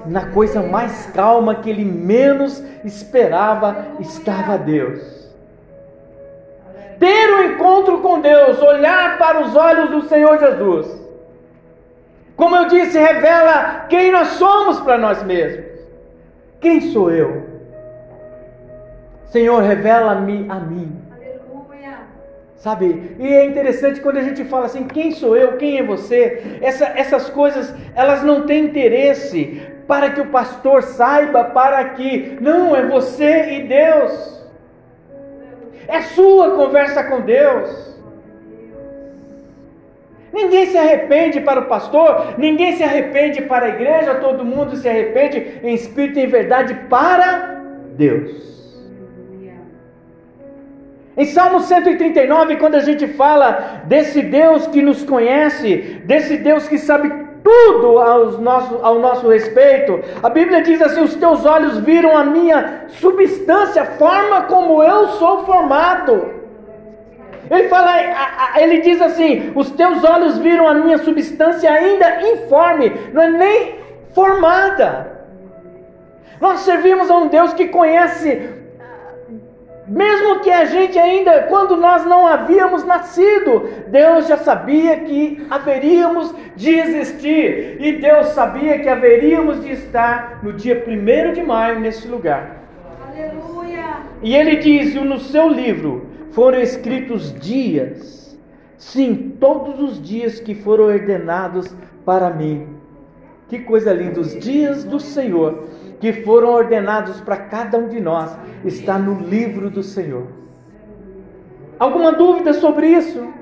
na 0.06 0.26
coisa 0.26 0.62
mais 0.62 1.06
calma 1.06 1.56
que 1.56 1.70
ele 1.70 1.84
menos 1.84 2.62
esperava, 2.84 3.86
estava 4.00 4.58
Deus. 4.58 5.22
Ter 6.98 7.34
um 7.34 7.42
encontro 7.52 7.98
com 7.98 8.20
Deus, 8.20 8.60
olhar 8.62 9.18
para 9.18 9.40
os 9.40 9.56
olhos 9.56 9.90
do 9.90 10.02
Senhor 10.08 10.38
Jesus. 10.38 11.02
Como 12.36 12.56
eu 12.56 12.66
disse, 12.66 12.98
revela 12.98 13.86
quem 13.88 14.10
nós 14.10 14.28
somos 14.28 14.80
para 14.80 14.98
nós 14.98 15.22
mesmos. 15.22 15.66
Quem 16.60 16.80
sou 16.92 17.10
eu? 17.10 17.50
Senhor, 19.26 19.62
revela-me 19.62 20.46
a 20.48 20.56
mim. 20.56 21.01
Sabe? 22.62 23.16
E 23.18 23.26
é 23.26 23.44
interessante 23.44 24.00
quando 24.00 24.18
a 24.18 24.22
gente 24.22 24.44
fala 24.44 24.66
assim, 24.66 24.84
quem 24.84 25.10
sou 25.10 25.36
eu, 25.36 25.56
quem 25.56 25.78
é 25.78 25.82
você? 25.82 26.58
Essa, 26.60 26.84
essas 26.94 27.28
coisas, 27.28 27.74
elas 27.92 28.22
não 28.22 28.46
têm 28.46 28.66
interesse 28.66 29.60
para 29.88 30.10
que 30.10 30.20
o 30.20 30.26
pastor 30.26 30.84
saiba, 30.84 31.42
para 31.42 31.82
que, 31.88 32.38
não, 32.40 32.76
é 32.76 32.86
você 32.86 33.54
e 33.54 33.62
Deus. 33.64 34.46
É 35.88 36.02
sua 36.02 36.52
conversa 36.52 37.02
com 37.02 37.22
Deus. 37.22 38.00
Ninguém 40.32 40.66
se 40.66 40.78
arrepende 40.78 41.40
para 41.40 41.62
o 41.62 41.66
pastor, 41.66 42.38
ninguém 42.38 42.76
se 42.76 42.84
arrepende 42.84 43.42
para 43.42 43.66
a 43.66 43.70
igreja, 43.70 44.20
todo 44.20 44.44
mundo 44.44 44.76
se 44.76 44.88
arrepende 44.88 45.58
em 45.64 45.74
espírito 45.74 46.20
e 46.20 46.22
em 46.22 46.28
verdade 46.28 46.74
para 46.88 47.60
Deus. 47.96 48.61
Em 51.14 51.26
Salmo 51.26 51.60
139, 51.60 52.56
quando 52.56 52.76
a 52.76 52.80
gente 52.80 53.06
fala 53.06 53.82
desse 53.84 54.22
Deus 54.22 54.66
que 54.66 54.80
nos 54.80 55.04
conhece, 55.04 56.00
desse 56.04 56.38
Deus 56.38 56.66
que 56.66 56.78
sabe 56.78 57.12
tudo 57.44 58.40
nosso, 58.40 58.78
ao 58.82 58.98
nosso 58.98 59.28
respeito, 59.28 60.00
a 60.22 60.30
Bíblia 60.30 60.62
diz 60.62 60.80
assim: 60.80 61.02
Os 61.02 61.14
teus 61.14 61.44
olhos 61.44 61.78
viram 61.80 62.16
a 62.16 62.24
minha 62.24 62.86
substância, 62.88 63.82
a 63.82 63.86
forma 63.86 64.42
como 64.42 64.82
eu 64.82 65.08
sou 65.08 65.44
formado. 65.44 66.40
Ele 67.50 67.68
fala, 67.68 67.92
ele 68.56 68.80
diz 68.80 69.02
assim: 69.02 69.52
Os 69.54 69.70
teus 69.70 70.02
olhos 70.04 70.38
viram 70.38 70.66
a 70.66 70.72
minha 70.72 70.96
substância 70.96 71.70
ainda 71.70 72.22
informe, 72.22 72.90
não 73.12 73.22
é 73.22 73.28
nem 73.28 73.74
formada. 74.14 75.12
Nós 76.40 76.60
servimos 76.60 77.10
a 77.10 77.16
um 77.18 77.28
Deus 77.28 77.52
que 77.52 77.68
conhece 77.68 78.61
mesmo 79.86 80.40
que 80.40 80.50
a 80.50 80.64
gente 80.64 80.96
ainda, 80.98 81.42
quando 81.44 81.76
nós 81.76 82.04
não 82.04 82.26
havíamos 82.26 82.84
nascido, 82.84 83.68
Deus 83.88 84.28
já 84.28 84.36
sabia 84.36 85.00
que 85.00 85.44
haveríamos 85.50 86.32
de 86.54 86.70
existir. 86.70 87.78
E 87.80 87.92
Deus 87.98 88.28
sabia 88.28 88.78
que 88.78 88.88
haveríamos 88.88 89.60
de 89.62 89.72
estar 89.72 90.40
no 90.42 90.52
dia 90.52 90.84
1 90.86 91.32
de 91.32 91.42
maio 91.42 91.80
nesse 91.80 92.06
lugar. 92.06 92.62
Aleluia! 93.08 94.02
E 94.22 94.36
ele 94.36 94.56
diz: 94.56 94.94
no 94.94 95.18
seu 95.18 95.48
livro 95.48 96.06
foram 96.30 96.60
escritos 96.60 97.34
dias, 97.40 98.38
sim, 98.78 99.36
todos 99.40 99.80
os 99.80 100.00
dias 100.00 100.38
que 100.38 100.54
foram 100.54 100.84
ordenados 100.84 101.74
para 102.04 102.30
mim. 102.30 102.68
Que 103.48 103.58
coisa 103.58 103.92
linda, 103.92 104.20
os 104.20 104.38
dias 104.38 104.84
do 104.84 104.98
Senhor 104.98 105.64
que 106.02 106.12
foram 106.12 106.50
ordenados 106.50 107.20
para 107.20 107.36
cada 107.36 107.78
um 107.78 107.86
de 107.86 108.00
nós 108.00 108.36
está 108.64 108.98
no 108.98 109.20
livro 109.20 109.70
do 109.70 109.84
Senhor. 109.84 110.26
Alguma 111.78 112.10
dúvida 112.10 112.52
sobre 112.54 112.88
isso? 112.88 113.32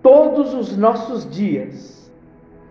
Todos 0.00 0.54
os 0.54 0.76
nossos 0.76 1.28
dias. 1.28 2.08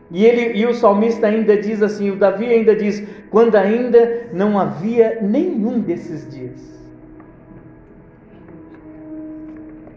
E 0.10 0.26
ele 0.26 0.58
e 0.58 0.66
o 0.66 0.74
salmista 0.74 1.28
ainda 1.28 1.58
diz 1.58 1.84
assim, 1.84 2.12
o 2.12 2.16
Davi 2.16 2.46
ainda 2.46 2.74
diz, 2.74 3.06
quando 3.30 3.58
ainda 3.58 4.30
não 4.32 4.58
havia 4.58 5.20
nenhum 5.22 5.82
desses 5.82 6.32
dias. 6.34 6.80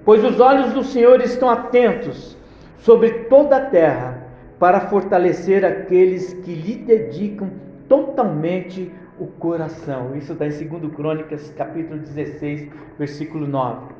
Pois 0.04 0.24
os 0.24 0.40
olhos 0.40 0.72
do 0.72 0.82
Senhor 0.82 1.20
estão 1.20 1.48
atentos 1.48 2.36
sobre 2.78 3.10
toda 3.30 3.56
a 3.56 3.66
terra 3.66 4.26
para 4.58 4.80
fortalecer 4.80 5.64
aqueles 5.64 6.32
que 6.32 6.52
lhe 6.52 6.74
dedicam 6.74 7.67
totalmente 7.88 8.92
o 9.18 9.27
coração. 9.27 10.16
Isso 10.16 10.33
está 10.33 10.46
em 10.46 10.51
2 10.51 10.94
Crônicas, 10.94 11.53
capítulo 11.57 11.98
16, 11.98 12.68
versículo 12.98 13.46
9. 13.46 13.92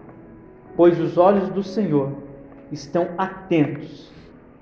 Pois 0.77 1.01
os 1.01 1.19
olhos 1.19 1.49
do 1.49 1.63
Senhor 1.63 2.13
estão 2.71 3.09
atentos 3.17 4.13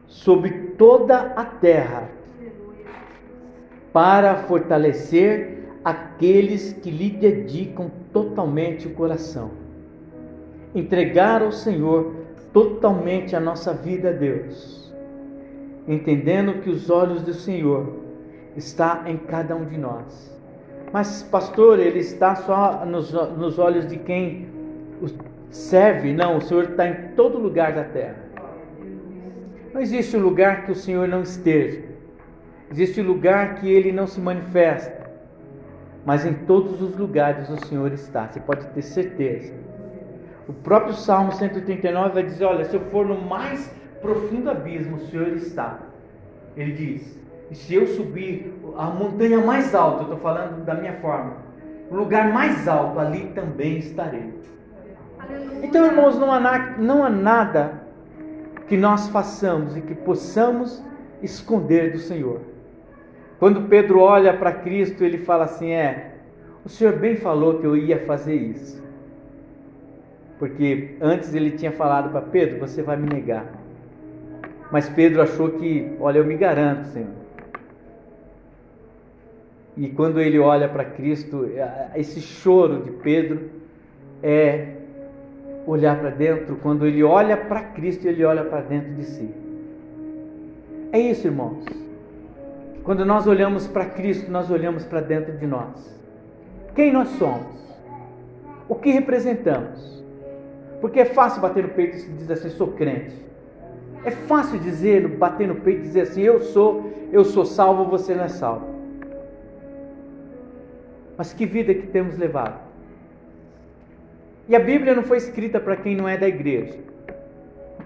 sobre 0.07 0.51
toda 0.79 1.19
a 1.19 1.45
terra 1.45 2.09
para 3.93 4.37
fortalecer 4.37 5.65
aqueles 5.85 6.73
que 6.73 6.91
lhe 6.91 7.11
dedicam 7.11 7.91
totalmente 8.12 8.87
o 8.87 8.95
coração. 8.95 9.51
Entregar 10.75 11.43
ao 11.43 11.53
Senhor 11.53 12.15
totalmente 12.53 13.35
a 13.35 13.41
nossa 13.41 13.73
vida 13.73 14.11
a 14.11 14.12
Deus, 14.12 14.93
entendendo 15.87 16.61
que 16.61 16.71
os 16.71 16.91
olhos 16.91 17.23
do 17.23 17.33
Senhor 17.33 18.06
está 18.57 19.03
em 19.07 19.16
cada 19.16 19.55
um 19.55 19.64
de 19.64 19.77
nós. 19.77 20.35
Mas, 20.92 21.23
pastor, 21.25 21.79
ele 21.79 21.99
está 21.99 22.35
só 22.35 22.85
nos, 22.87 23.12
nos 23.12 23.59
olhos 23.59 23.87
de 23.87 23.97
quem 23.97 24.49
serve? 25.51 26.12
Não, 26.12 26.38
o 26.38 26.40
Senhor 26.40 26.64
está 26.71 26.88
em 26.88 27.09
todo 27.14 27.38
lugar 27.38 27.73
da 27.73 27.85
terra. 27.85 28.16
Não 29.73 29.81
existe 29.81 30.16
lugar 30.16 30.64
que 30.64 30.73
o 30.73 30.75
Senhor 30.75 31.07
não 31.07 31.23
esteja. 31.23 31.83
Existe 32.71 33.03
lugar 33.03 33.57
que 33.57 33.71
ele 33.71 33.92
não 33.92 34.07
se 34.07 34.21
manifesta. 34.21 35.07
Mas 36.05 36.25
em 36.25 36.33
todos 36.33 36.81
os 36.81 36.97
lugares 36.97 37.51
o 37.51 37.66
Senhor 37.66 37.92
está, 37.92 38.29
você 38.29 38.40
pode 38.40 38.64
ter 38.69 38.83
certeza. 38.83 39.53
O 40.49 40.53
próprio 40.53 40.95
Salmo 40.95 41.33
139 41.33 42.14
vai 42.14 42.23
dizer: 42.23 42.45
Olha, 42.45 42.64
se 42.64 42.75
eu 42.75 42.81
for 42.81 43.05
no 43.05 43.21
mais 43.21 43.71
profundo 44.01 44.49
abismo, 44.49 44.97
o 44.97 45.07
Senhor 45.09 45.29
está. 45.29 45.81
Ele 46.57 46.73
diz: 46.73 47.19
se 47.54 47.74
eu 47.74 47.87
subir 47.87 48.52
a 48.76 48.87
montanha 48.87 49.38
mais 49.38 49.74
alta, 49.74 49.98
eu 49.98 50.02
estou 50.02 50.18
falando 50.18 50.64
da 50.64 50.74
minha 50.74 50.94
forma, 50.94 51.35
o 51.90 51.94
lugar 51.94 52.32
mais 52.32 52.66
alto, 52.66 52.98
ali 52.98 53.26
também 53.35 53.78
estarei. 53.78 54.35
Então, 55.62 55.87
irmãos, 55.87 56.18
não 56.18 56.32
há, 56.32 56.59
não 56.78 57.04
há 57.04 57.11
nada 57.11 57.82
que 58.68 58.76
nós 58.76 59.09
façamos 59.09 59.76
e 59.76 59.80
que 59.80 59.94
possamos 59.94 60.82
esconder 61.22 61.92
do 61.92 61.98
Senhor. 61.98 62.40
Quando 63.38 63.68
Pedro 63.68 64.00
olha 64.00 64.37
para 64.37 64.52
Cristo, 64.52 65.04
ele 65.04 65.18
fala 65.18 65.44
assim: 65.44 65.70
É, 65.70 66.14
o 66.64 66.68
Senhor 66.68 66.94
bem 66.94 67.16
falou 67.16 67.59
que 67.59 67.66
eu 67.66 67.76
ia 67.76 68.04
fazer 68.06 68.35
isso. 68.35 68.85
Porque 70.38 70.96
antes 71.00 71.35
ele 71.35 71.52
tinha 71.52 71.72
falado 71.72 72.11
para 72.11 72.22
Pedro: 72.22 72.59
Você 72.61 72.82
vai 72.82 72.96
me 72.96 73.09
negar. 73.09 73.46
Mas 74.70 74.88
Pedro 74.88 75.22
achou 75.22 75.50
que, 75.50 75.96
olha, 76.00 76.18
eu 76.18 76.24
me 76.24 76.37
garanto, 76.37 76.87
Senhor. 76.87 77.26
E 79.77 79.89
quando 79.89 80.21
ele 80.21 80.39
olha 80.39 80.69
para 80.69 80.85
Cristo, 80.85 81.49
esse 81.95 82.21
choro 82.21 82.83
de 82.83 82.91
Pedro 82.93 83.51
é 84.23 84.69
olhar 85.67 85.99
para 85.99 86.11
dentro. 86.11 86.57
Quando 86.57 86.87
ele 86.87 87.03
olha 87.03 87.37
para 87.37 87.62
Cristo, 87.62 88.07
ele 88.07 88.25
olha 88.25 88.45
para 88.45 88.62
dentro 88.62 88.95
de 88.95 89.05
si. 89.05 89.31
É 90.93 90.99
isso, 90.99 91.27
irmãos. 91.27 91.65
Quando 92.85 93.05
nós 93.05 93.27
olhamos 93.27 93.67
para 93.67 93.85
Cristo, 93.85 94.31
nós 94.31 94.51
olhamos 94.51 94.85
para 94.85 95.01
dentro 95.01 95.37
de 95.37 95.47
nós. 95.47 96.01
Quem 96.75 96.93
nós 96.93 97.09
somos? 97.11 97.57
O 98.69 98.75
que 98.77 98.91
representamos? 98.91 100.03
Porque 100.81 101.01
é 101.01 101.05
fácil 101.05 101.43
bater 101.43 101.65
no 101.65 101.71
peito 101.71 101.97
e 101.97 102.12
dizer 102.12 102.35
assim, 102.35 102.49
sou 102.51 102.69
crente. 102.69 103.15
É 104.05 104.11
fácil 104.11 104.59
dizer, 104.59 105.07
bater 105.09 105.49
no 105.49 105.57
peito 105.57 105.81
e 105.81 105.83
dizer 105.83 106.03
assim, 106.03 106.23
eu 106.23 106.41
sou, 106.41 106.93
eu 107.12 107.25
sou 107.25 107.45
salvo, 107.45 107.85
você 107.91 108.15
não 108.15 108.25
é 108.25 108.29
salvo. 108.29 108.76
Mas 111.16 111.33
que 111.33 111.46
vida 111.46 111.74
que 111.74 111.87
temos 111.87 112.18
levado? 112.18 112.61
E 114.48 114.55
a 114.55 114.61
Bíblia 114.61 114.94
não 114.94 115.02
foi 115.02 115.16
escrita 115.16 115.59
para 115.59 115.76
quem 115.76 115.96
não 115.96 116.09
é 116.09 116.16
da 116.16 116.29
igreja. 116.29 116.79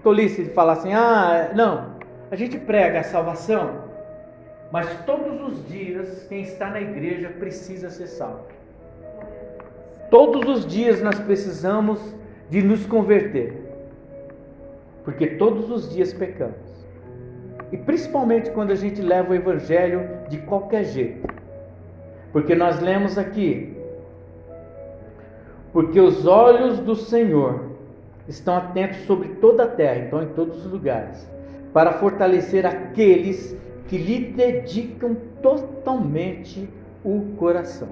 Tolice 0.03 0.43
de 0.43 0.49
falar 0.51 0.73
assim: 0.73 0.93
ah, 0.93 1.51
não, 1.55 1.95
a 2.29 2.35
gente 2.35 2.57
prega 2.57 2.99
a 2.99 3.03
salvação, 3.03 3.83
mas 4.71 4.87
todos 5.05 5.41
os 5.41 5.67
dias 5.67 6.25
quem 6.27 6.41
está 6.41 6.69
na 6.69 6.81
igreja 6.81 7.29
precisa 7.29 7.89
ser 7.89 8.07
salvo. 8.07 8.45
Todos 10.09 10.47
os 10.47 10.65
dias 10.65 11.01
nós 11.01 11.19
precisamos 11.19 11.99
de 12.49 12.61
nos 12.61 12.85
converter, 12.85 13.53
porque 15.05 15.27
todos 15.27 15.71
os 15.71 15.89
dias 15.89 16.13
pecamos. 16.13 16.71
E 17.71 17.77
principalmente 17.77 18.51
quando 18.51 18.71
a 18.71 18.75
gente 18.75 19.01
leva 19.01 19.31
o 19.31 19.35
evangelho 19.35 20.01
de 20.27 20.37
qualquer 20.39 20.83
jeito. 20.83 21.40
Porque 22.31 22.55
nós 22.55 22.79
lemos 22.79 23.17
aqui 23.17 23.81
porque 25.73 25.99
os 25.99 26.25
olhos 26.27 26.79
do 26.79 26.95
Senhor 26.95 27.71
estão 28.27 28.55
atentos 28.55 28.99
sobre 29.05 29.29
toda 29.35 29.63
a 29.63 29.67
terra, 29.67 30.05
então 30.05 30.21
em 30.21 30.27
todos 30.27 30.65
os 30.65 30.71
lugares, 30.71 31.29
para 31.73 31.93
fortalecer 31.93 32.65
aqueles 32.65 33.57
que 33.87 33.97
lhe 33.97 34.31
dedicam 34.31 35.15
totalmente 35.41 36.69
o 37.03 37.33
coração. 37.37 37.89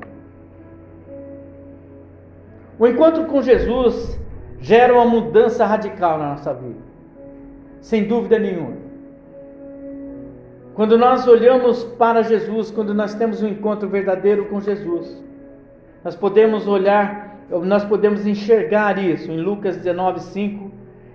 O 2.78 2.88
encontro 2.88 3.26
com 3.26 3.42
Jesus 3.42 4.20
gera 4.60 4.94
uma 4.94 5.06
mudança 5.06 5.66
radical 5.66 6.18
na 6.18 6.32
nossa 6.32 6.54
vida, 6.54 6.80
sem 7.82 8.04
dúvida 8.06 8.38
nenhuma. 8.38 8.89
Quando 10.80 10.98
nós 10.98 11.28
olhamos 11.28 11.84
para 11.84 12.22
Jesus, 12.22 12.72
quando 12.72 12.94
nós 12.94 13.14
temos 13.14 13.44
um 13.44 13.50
encontro 13.50 13.90
verdadeiro 13.90 14.46
com 14.46 14.62
Jesus, 14.62 15.22
nós 16.02 16.16
podemos 16.16 16.70
olhar 16.70 17.38
nós 17.50 17.84
podemos 17.84 18.26
enxergar 18.26 18.98
isso 18.98 19.30
em 19.30 19.42
Lucas 19.42 19.76
19, 19.76 20.22
5, 20.22 20.72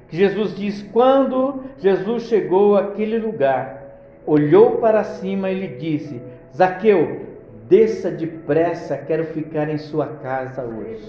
que 0.07 0.19
Jesus 0.19 0.55
diz: 0.55 0.83
Quando 0.93 1.63
Jesus 1.79 2.25
chegou 2.25 2.77
àquele 2.77 3.19
lugar, 3.19 4.03
olhou 4.27 4.73
para 4.73 5.03
cima 5.03 5.51
e 5.51 5.59
lhe 5.59 5.69
disse: 5.79 6.21
Zaqueu, 6.55 7.23
desça 7.67 8.11
depressa, 8.11 8.99
quero 8.99 9.25
ficar 9.25 9.71
em 9.71 9.79
sua 9.79 10.09
casa 10.09 10.63
hoje. 10.63 11.09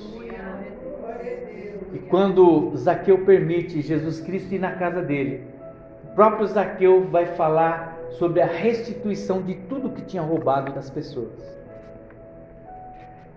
E 1.94 2.00
quando 2.08 2.74
Zaqueu 2.78 3.18
permite 3.26 3.82
Jesus 3.82 4.22
Cristo 4.22 4.56
ir 4.56 4.60
na 4.60 4.72
casa 4.72 5.02
dele, 5.02 5.44
o 6.06 6.16
próprio 6.16 6.48
Zaqueu 6.48 7.04
vai 7.10 7.26
falar 7.26 7.95
sobre 8.18 8.42
a 8.42 8.46
restituição 8.46 9.42
de 9.42 9.56
tudo 9.56 9.90
que 9.90 10.02
tinha 10.02 10.22
roubado 10.22 10.72
das 10.74 10.90
pessoas. 10.90 11.34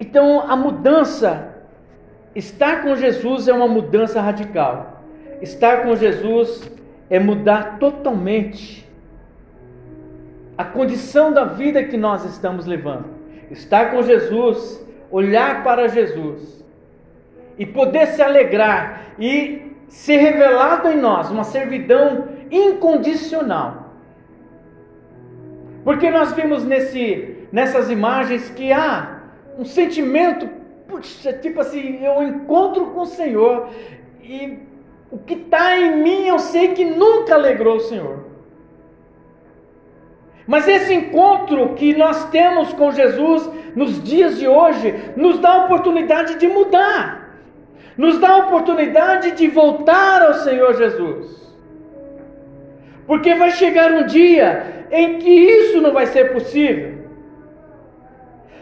Então 0.00 0.40
a 0.48 0.56
mudança 0.56 1.58
Estar 2.38 2.82
com 2.82 2.94
Jesus 2.94 3.48
é 3.48 3.52
uma 3.52 3.66
mudança 3.66 4.20
radical. 4.20 5.02
Estar 5.40 5.82
com 5.82 5.96
Jesus 5.96 6.70
é 7.10 7.18
mudar 7.18 7.78
totalmente 7.78 8.88
a 10.56 10.64
condição 10.64 11.32
da 11.32 11.44
vida 11.44 11.82
que 11.82 11.96
nós 11.96 12.24
estamos 12.24 12.64
levando. 12.64 13.06
Estar 13.50 13.90
com 13.90 14.02
Jesus, 14.02 14.84
olhar 15.10 15.64
para 15.64 15.88
Jesus 15.88 16.64
e 17.58 17.66
poder 17.66 18.06
se 18.06 18.22
alegrar 18.22 19.14
e 19.18 19.72
ser 19.88 20.18
revelado 20.18 20.88
em 20.90 20.96
nós 20.96 21.30
uma 21.30 21.42
servidão 21.44 22.28
incondicional. 22.50 23.77
Porque 25.88 26.10
nós 26.10 26.34
vimos 26.34 26.64
nesse, 26.64 27.46
nessas 27.50 27.90
imagens 27.90 28.50
que 28.50 28.70
há 28.70 29.22
um 29.58 29.64
sentimento 29.64 30.46
puxa, 30.86 31.32
tipo 31.32 31.62
assim, 31.62 32.04
eu 32.04 32.22
encontro 32.22 32.88
com 32.88 33.00
o 33.00 33.06
Senhor 33.06 33.70
e 34.22 34.58
o 35.10 35.16
que 35.16 35.32
está 35.32 35.78
em 35.78 36.02
mim 36.02 36.26
eu 36.26 36.38
sei 36.38 36.74
que 36.74 36.84
nunca 36.84 37.36
alegrou 37.36 37.76
o 37.76 37.80
Senhor. 37.80 38.18
Mas 40.46 40.68
esse 40.68 40.92
encontro 40.92 41.74
que 41.74 41.96
nós 41.96 42.28
temos 42.28 42.70
com 42.74 42.92
Jesus 42.92 43.50
nos 43.74 44.02
dias 44.02 44.38
de 44.38 44.46
hoje 44.46 44.94
nos 45.16 45.38
dá 45.38 45.52
a 45.52 45.64
oportunidade 45.64 46.34
de 46.34 46.48
mudar, 46.48 47.34
nos 47.96 48.18
dá 48.18 48.32
a 48.32 48.44
oportunidade 48.46 49.30
de 49.30 49.48
voltar 49.48 50.20
ao 50.20 50.34
Senhor 50.34 50.74
Jesus. 50.74 51.47
Porque 53.08 53.34
vai 53.34 53.50
chegar 53.52 53.90
um 53.90 54.04
dia 54.04 54.86
em 54.92 55.18
que 55.18 55.30
isso 55.30 55.80
não 55.80 55.94
vai 55.94 56.06
ser 56.06 56.30
possível. 56.30 56.98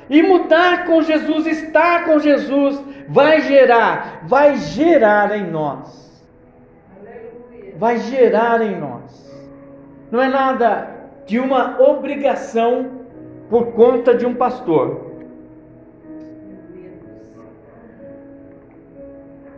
E 0.09 0.23
mudar 0.23 0.87
com 0.87 1.03
Jesus, 1.03 1.49
estar 1.49 2.05
com 2.05 2.21
Jesus, 2.21 2.81
vai 3.09 3.41
gerar, 3.41 4.23
vai 4.25 4.57
gerar 4.57 5.37
em 5.37 5.51
nós. 5.51 6.25
Vai 7.77 7.99
gerar 7.99 8.63
em 8.63 8.79
nós. 8.79 9.27
Não 10.13 10.23
é 10.23 10.29
nada 10.29 10.95
de 11.27 11.41
uma 11.41 11.83
obrigação 11.83 13.01
por 13.51 13.73
conta 13.73 14.15
de 14.15 14.25
um 14.25 14.35
pastor. 14.37 15.07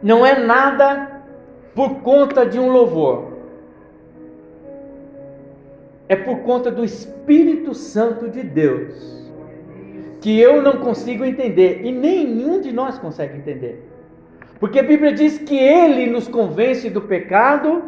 Não 0.02 0.24
é 0.24 0.38
nada 0.38 1.20
por 1.74 1.96
conta 1.96 2.46
de 2.46 2.58
um 2.58 2.70
louvor. 2.70 3.27
É 6.08 6.16
por 6.16 6.38
conta 6.38 6.70
do 6.70 6.84
Espírito 6.84 7.74
Santo 7.74 8.28
de 8.28 8.42
Deus 8.42 9.18
que 10.20 10.38
eu 10.38 10.60
não 10.62 10.78
consigo 10.78 11.24
entender 11.24 11.82
e 11.84 11.92
nenhum 11.92 12.60
de 12.60 12.72
nós 12.72 12.98
consegue 12.98 13.36
entender. 13.36 13.84
Porque 14.58 14.80
a 14.80 14.82
Bíblia 14.82 15.12
diz 15.12 15.38
que 15.38 15.56
ele 15.56 16.10
nos 16.10 16.26
convence 16.26 16.90
do 16.90 17.00
pecado 17.00 17.84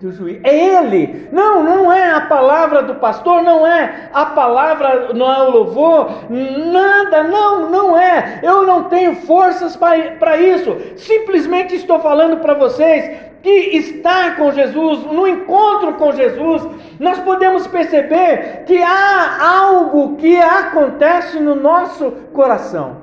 do 0.00 0.12
juiz. 0.12 0.40
É 0.44 0.76
ele. 0.76 1.28
Não, 1.32 1.62
não 1.62 1.92
é 1.92 2.12
a 2.12 2.20
palavra 2.22 2.82
do 2.82 2.96
pastor, 2.96 3.42
não 3.42 3.66
é 3.66 4.10
a 4.12 4.26
palavra, 4.26 5.12
não 5.14 5.32
é 5.32 5.42
o 5.42 5.50
louvor, 5.50 6.10
nada, 6.28 7.22
não, 7.24 7.70
não 7.70 7.98
é. 7.98 8.40
Eu 8.42 8.66
não 8.66 8.84
tenho 8.84 9.16
forças 9.16 9.76
para 9.76 10.36
isso. 10.36 10.76
Simplesmente 10.96 11.74
estou 11.74 12.00
falando 12.00 12.38
para 12.38 12.54
vocês 12.54 13.31
que 13.42 13.76
estar 13.76 14.36
com 14.36 14.52
Jesus, 14.52 15.04
no 15.06 15.26
encontro 15.26 15.94
com 15.94 16.12
Jesus, 16.12 16.66
nós 16.98 17.18
podemos 17.18 17.66
perceber 17.66 18.62
que 18.64 18.80
há 18.82 19.44
algo 19.44 20.16
que 20.16 20.38
acontece 20.38 21.40
no 21.40 21.54
nosso 21.54 22.10
coração. 22.32 23.02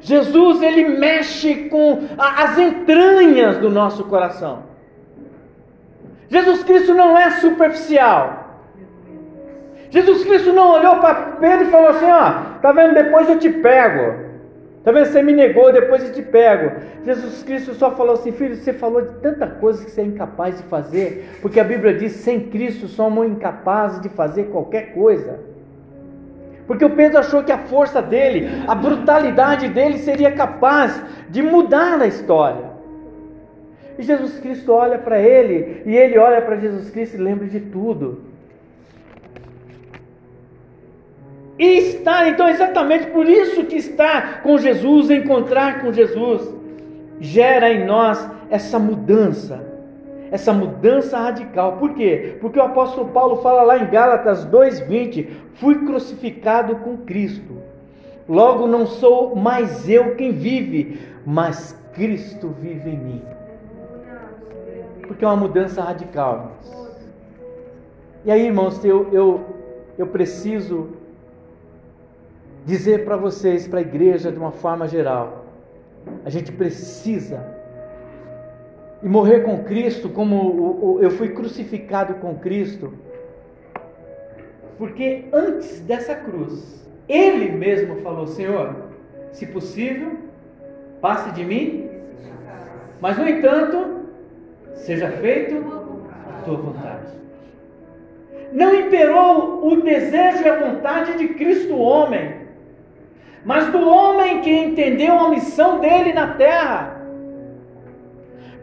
Jesus 0.00 0.62
ele 0.62 0.98
mexe 0.98 1.68
com 1.68 2.00
as 2.18 2.58
entranhas 2.58 3.58
do 3.58 3.70
nosso 3.70 4.04
coração. 4.04 4.64
Jesus 6.28 6.64
Cristo 6.64 6.94
não 6.94 7.16
é 7.16 7.30
superficial. 7.32 8.44
Jesus 9.90 10.24
Cristo 10.24 10.52
não 10.52 10.72
olhou 10.72 10.96
para 10.96 11.14
Pedro 11.38 11.66
e 11.66 11.70
falou 11.70 11.88
assim: 11.88 12.10
ó, 12.10 12.58
tá 12.60 12.72
vendo? 12.72 12.94
Depois 12.94 13.28
eu 13.28 13.38
te 13.38 13.48
pego. 13.48 14.23
Vendo? 14.92 15.06
Você 15.06 15.22
me 15.22 15.32
negou, 15.32 15.72
depois 15.72 16.04
eu 16.04 16.12
te 16.12 16.22
pego. 16.22 16.78
Jesus 17.04 17.42
Cristo 17.42 17.74
só 17.74 17.92
falou 17.92 18.14
assim: 18.14 18.32
Filho, 18.32 18.54
você 18.54 18.72
falou 18.72 19.00
de 19.00 19.14
tanta 19.20 19.46
coisa 19.46 19.82
que 19.84 19.90
você 19.90 20.02
é 20.02 20.04
incapaz 20.04 20.58
de 20.58 20.62
fazer, 20.64 21.38
porque 21.40 21.58
a 21.58 21.64
Bíblia 21.64 21.94
diz: 21.94 22.12
sem 22.12 22.48
Cristo 22.48 22.86
somos 22.86 23.26
incapazes 23.26 24.00
de 24.00 24.10
fazer 24.10 24.44
qualquer 24.44 24.92
coisa. 24.92 25.40
Porque 26.66 26.84
o 26.84 26.90
Pedro 26.90 27.18
achou 27.18 27.42
que 27.42 27.52
a 27.52 27.58
força 27.58 28.00
dele, 28.00 28.48
a 28.66 28.74
brutalidade 28.74 29.68
dele 29.68 29.98
seria 29.98 30.32
capaz 30.32 31.02
de 31.28 31.42
mudar 31.42 32.00
a 32.00 32.06
história. 32.06 32.72
E 33.98 34.02
Jesus 34.02 34.38
Cristo 34.40 34.72
olha 34.72 34.98
para 34.98 35.20
ele, 35.20 35.82
e 35.86 35.96
ele 35.96 36.18
olha 36.18 36.42
para 36.42 36.56
Jesus 36.56 36.90
Cristo 36.90 37.16
e 37.16 37.20
lembra 37.20 37.46
de 37.46 37.60
tudo. 37.60 38.33
E 41.58 41.78
está, 41.78 42.28
então, 42.28 42.48
exatamente 42.48 43.06
por 43.08 43.28
isso 43.28 43.64
que 43.64 43.76
está 43.76 44.40
com 44.42 44.58
Jesus, 44.58 45.10
encontrar 45.10 45.80
com 45.80 45.92
Jesus, 45.92 46.52
gera 47.20 47.72
em 47.72 47.86
nós 47.86 48.28
essa 48.50 48.78
mudança, 48.78 49.64
essa 50.32 50.52
mudança 50.52 51.16
radical. 51.16 51.76
Por 51.76 51.94
quê? 51.94 52.36
Porque 52.40 52.58
o 52.58 52.62
apóstolo 52.62 53.08
Paulo 53.10 53.36
fala 53.36 53.62
lá 53.62 53.78
em 53.78 53.88
Gálatas 53.88 54.44
2,20: 54.46 55.28
fui 55.54 55.84
crucificado 55.84 56.76
com 56.76 56.96
Cristo. 56.98 57.62
Logo 58.28 58.66
não 58.66 58.86
sou 58.86 59.36
mais 59.36 59.88
eu 59.88 60.16
quem 60.16 60.32
vive, 60.32 60.98
mas 61.24 61.78
Cristo 61.92 62.48
vive 62.48 62.90
em 62.90 62.98
mim. 62.98 63.22
Porque 65.06 65.24
é 65.24 65.28
uma 65.28 65.36
mudança 65.36 65.82
radical. 65.82 66.52
E 68.24 68.30
aí, 68.32 68.46
irmãos, 68.46 68.82
eu, 68.84 69.08
eu, 69.12 69.40
eu 69.98 70.06
preciso 70.06 71.03
dizer 72.64 73.04
para 73.04 73.16
vocês, 73.16 73.68
para 73.68 73.80
a 73.80 73.82
igreja 73.82 74.32
de 74.32 74.38
uma 74.38 74.52
forma 74.52 74.88
geral, 74.88 75.44
a 76.24 76.30
gente 76.30 76.52
precisa 76.52 77.44
e 79.02 79.08
morrer 79.08 79.40
com 79.40 79.62
Cristo, 79.64 80.08
como 80.08 80.98
eu 81.00 81.10
fui 81.10 81.28
crucificado 81.28 82.14
com 82.14 82.36
Cristo, 82.36 82.92
porque 84.78 85.26
antes 85.32 85.80
dessa 85.80 86.14
cruz, 86.14 86.88
Ele 87.08 87.50
mesmo 87.52 87.96
falou: 87.96 88.26
Senhor, 88.26 88.74
se 89.30 89.46
possível, 89.46 90.18
passe 91.00 91.30
de 91.32 91.44
mim, 91.44 91.90
mas 93.00 93.18
no 93.18 93.28
entanto, 93.28 94.06
seja 94.74 95.10
feito 95.10 95.56
a 96.28 96.42
tua 96.42 96.56
vontade. 96.56 97.12
Não 98.52 98.74
imperou 98.74 99.66
o 99.66 99.82
desejo 99.82 100.44
e 100.44 100.48
a 100.48 100.58
vontade 100.58 101.18
de 101.18 101.28
Cristo 101.34 101.76
homem, 101.76 102.43
mas 103.44 103.68
do 103.68 103.88
homem 103.88 104.40
que 104.40 104.50
entendeu 104.50 105.18
a 105.18 105.28
missão 105.28 105.80
dele 105.80 106.12
na 106.12 106.28
terra 106.28 107.04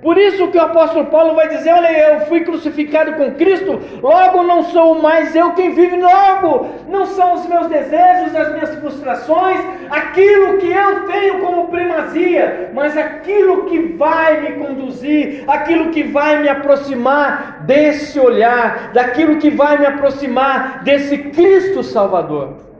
por 0.01 0.17
isso 0.17 0.47
que 0.47 0.57
o 0.57 0.61
apóstolo 0.61 1.05
Paulo 1.05 1.35
vai 1.35 1.47
dizer: 1.47 1.71
Olha, 1.71 1.91
eu 1.91 2.21
fui 2.21 2.41
crucificado 2.41 3.13
com 3.13 3.35
Cristo, 3.35 3.79
logo 4.01 4.41
não 4.41 4.63
sou 4.63 4.99
mais 4.99 5.35
eu 5.35 5.51
quem 5.51 5.75
vive, 5.75 5.97
logo 5.97 6.69
não 6.89 7.05
são 7.05 7.35
os 7.35 7.45
meus 7.45 7.67
desejos, 7.67 8.35
as 8.35 8.51
minhas 8.51 8.75
frustrações, 8.79 9.59
aquilo 9.91 10.57
que 10.57 10.71
eu 10.71 11.05
tenho 11.05 11.39
como 11.41 11.67
primazia, 11.67 12.71
mas 12.73 12.97
aquilo 12.97 13.65
que 13.65 13.79
vai 13.93 14.41
me 14.41 14.65
conduzir, 14.65 15.43
aquilo 15.47 15.91
que 15.91 16.01
vai 16.01 16.41
me 16.41 16.49
aproximar 16.49 17.61
desse 17.61 18.19
olhar, 18.19 18.91
daquilo 18.93 19.37
que 19.37 19.51
vai 19.51 19.77
me 19.77 19.85
aproximar 19.85 20.83
desse 20.83 21.15
Cristo 21.19 21.83
Salvador. 21.83 22.70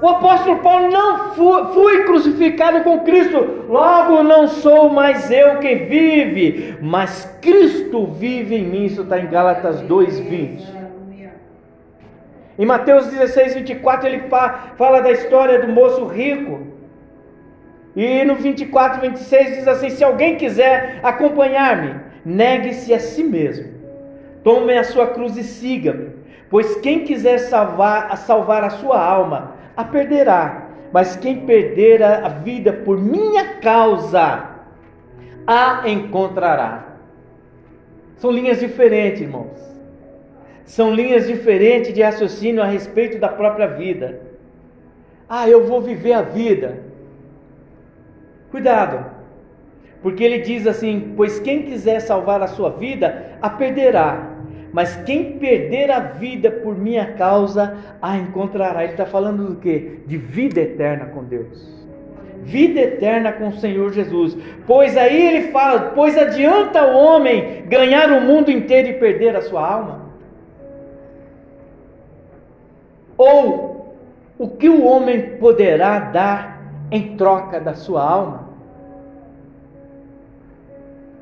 O 0.00 0.08
apóstolo 0.08 0.58
Paulo 0.58 0.90
não 0.90 1.32
fui, 1.34 1.64
fui 1.72 2.04
crucificado 2.04 2.82
com 2.82 3.00
Cristo, 3.00 3.64
logo 3.68 4.22
não 4.22 4.46
sou 4.46 4.90
mais 4.90 5.30
eu 5.30 5.58
quem 5.58 5.86
vive, 5.86 6.76
mas 6.82 7.24
Cristo 7.40 8.06
vive 8.06 8.56
em 8.56 8.64
mim. 8.64 8.84
Isso 8.84 9.02
está 9.02 9.18
em 9.18 9.26
Gálatas 9.26 9.80
2,20. 9.82 10.76
Em 12.58 12.66
Mateus 12.66 13.06
16, 13.06 13.54
24, 13.54 14.08
ele 14.08 14.22
fala 14.76 15.00
da 15.00 15.10
história 15.10 15.60
do 15.60 15.68
moço 15.72 16.06
rico. 16.06 16.66
E 17.94 18.24
no 18.24 18.34
24, 18.34 19.00
26 19.00 19.56
diz 19.56 19.68
assim: 19.68 19.88
Se 19.88 20.04
alguém 20.04 20.36
quiser 20.36 21.00
acompanhar-me, 21.02 22.00
negue-se 22.24 22.92
a 22.92 23.00
si 23.00 23.24
mesmo, 23.24 23.72
tome 24.44 24.76
a 24.76 24.84
sua 24.84 25.06
cruz 25.08 25.36
e 25.36 25.42
siga-me. 25.42 26.10
Pois 26.48 26.76
quem 26.76 27.00
quiser 27.00 27.38
salvar, 27.38 28.14
salvar 28.18 28.62
a 28.62 28.70
sua 28.70 29.02
alma, 29.02 29.55
a 29.76 29.84
perderá, 29.84 30.68
mas 30.92 31.16
quem 31.16 31.44
perder 31.44 32.02
a 32.02 32.28
vida 32.28 32.72
por 32.72 32.98
minha 32.98 33.58
causa, 33.58 34.50
a 35.46 35.88
encontrará. 35.88 36.96
São 38.16 38.30
linhas 38.30 38.60
diferentes, 38.60 39.20
irmãos. 39.20 39.66
São 40.64 40.92
linhas 40.92 41.26
diferentes 41.26 41.92
de 41.92 42.02
raciocínio 42.02 42.62
a 42.62 42.66
respeito 42.66 43.18
da 43.18 43.28
própria 43.28 43.68
vida. 43.68 44.20
Ah, 45.28 45.48
eu 45.48 45.64
vou 45.66 45.80
viver 45.80 46.12
a 46.12 46.22
vida. 46.22 46.82
Cuidado, 48.50 49.04
porque 50.02 50.24
ele 50.24 50.38
diz 50.38 50.66
assim: 50.66 51.14
Pois 51.16 51.38
quem 51.38 51.62
quiser 51.62 52.00
salvar 52.00 52.42
a 52.42 52.46
sua 52.46 52.70
vida, 52.70 53.36
a 53.40 53.50
perderá, 53.50 54.35
mas 54.72 54.96
quem 55.04 55.38
perder 55.38 55.90
a 55.90 56.00
vida 56.00 56.50
por 56.50 56.76
minha 56.76 57.12
causa, 57.12 57.76
a 58.00 58.16
encontrará. 58.16 58.82
Ele 58.82 58.92
está 58.92 59.06
falando 59.06 59.46
do 59.46 59.56
que? 59.56 60.00
De 60.06 60.16
vida 60.16 60.60
eterna 60.60 61.06
com 61.06 61.24
Deus. 61.24 61.74
Vida 62.42 62.80
eterna 62.80 63.32
com 63.32 63.48
o 63.48 63.56
Senhor 63.56 63.92
Jesus. 63.92 64.36
Pois 64.66 64.96
aí 64.96 65.26
ele 65.26 65.48
fala: 65.50 65.92
Pois 65.94 66.16
adianta 66.16 66.86
o 66.86 66.96
homem 66.96 67.64
ganhar 67.66 68.10
o 68.12 68.20
mundo 68.20 68.50
inteiro 68.50 68.88
e 68.88 68.94
perder 68.94 69.34
a 69.34 69.42
sua 69.42 69.66
alma? 69.66 70.06
Ou 73.16 73.96
o 74.38 74.48
que 74.48 74.68
o 74.68 74.84
homem 74.84 75.36
poderá 75.38 75.98
dar 75.98 76.62
em 76.90 77.16
troca 77.16 77.58
da 77.58 77.74
sua 77.74 78.02
alma? 78.02 78.45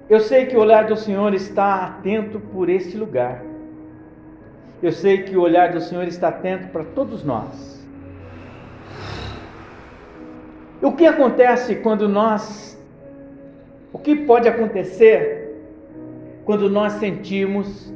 Eu 0.08 0.20
sei 0.20 0.46
que 0.46 0.56
o 0.56 0.60
olhar 0.60 0.86
do 0.86 0.96
Senhor 0.96 1.32
está 1.32 1.86
atento 1.86 2.38
por 2.38 2.68
este 2.68 2.96
lugar. 2.96 3.42
Eu 4.82 4.92
sei 4.92 5.22
que 5.22 5.34
o 5.34 5.40
olhar 5.40 5.72
do 5.72 5.80
Senhor 5.80 6.06
está 6.06 6.28
atento 6.28 6.68
para 6.68 6.84
todos 6.84 7.24
nós. 7.24 7.82
O 10.82 10.92
que 10.92 11.06
acontece 11.06 11.76
quando 11.76 12.06
nós. 12.06 12.78
O 13.92 13.98
que 13.98 14.14
pode 14.14 14.46
acontecer 14.46 15.56
quando 16.44 16.68
nós 16.68 16.94
sentimos 16.94 17.90